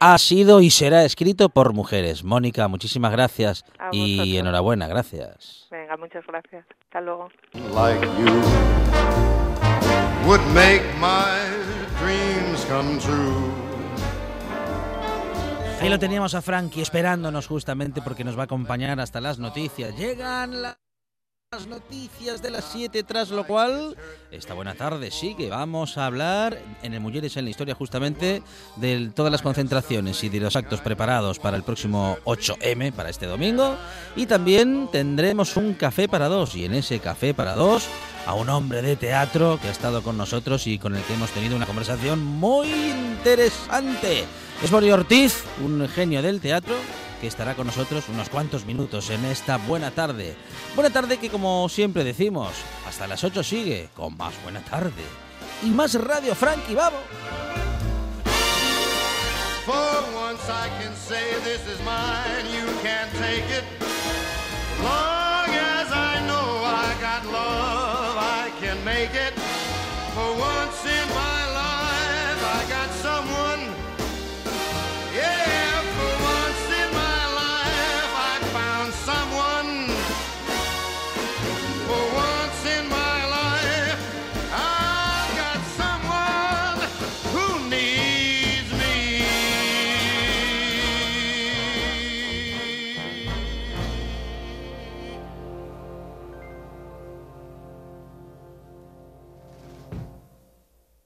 [0.01, 2.25] ha sido y será escrito por mujeres.
[2.25, 4.39] Mónica, muchísimas gracias A y vosotros.
[4.39, 5.67] enhorabuena, gracias.
[5.71, 6.65] Venga, muchas gracias.
[6.83, 7.29] Hasta luego.
[7.73, 8.41] like you
[10.27, 11.47] would make my
[12.01, 13.68] dreams come true.
[15.82, 19.95] Ahí lo teníamos a Frankie esperándonos justamente porque nos va a acompañar hasta las noticias.
[19.97, 20.77] Llegan las
[21.67, 23.97] noticias de las 7, tras lo cual
[24.29, 25.49] esta buena tarde sigue.
[25.49, 28.43] Vamos a hablar en el Mujeres en la Historia justamente
[28.75, 33.25] de todas las concentraciones y de los actos preparados para el próximo 8M, para este
[33.25, 33.75] domingo.
[34.15, 37.87] Y también tendremos un café para dos y en ese café para dos
[38.27, 41.31] a un hombre de teatro que ha estado con nosotros y con el que hemos
[41.31, 44.23] tenido una conversación muy interesante.
[44.63, 46.75] Es Boris Ortiz, un genio del teatro,
[47.20, 50.36] que estará con nosotros unos cuantos minutos en esta buena tarde.
[50.76, 52.51] Buena tarde que, como siempre decimos,
[52.88, 55.03] hasta las 8 sigue con más buena tarde.
[55.63, 57.01] Y más Radio Frankie, vamos.
[59.65, 59.76] For
[60.15, 63.63] once I can say this is mine, you can't take it.
[64.82, 69.34] Long as I know I got love, I can make it.
[70.15, 71.38] For once in my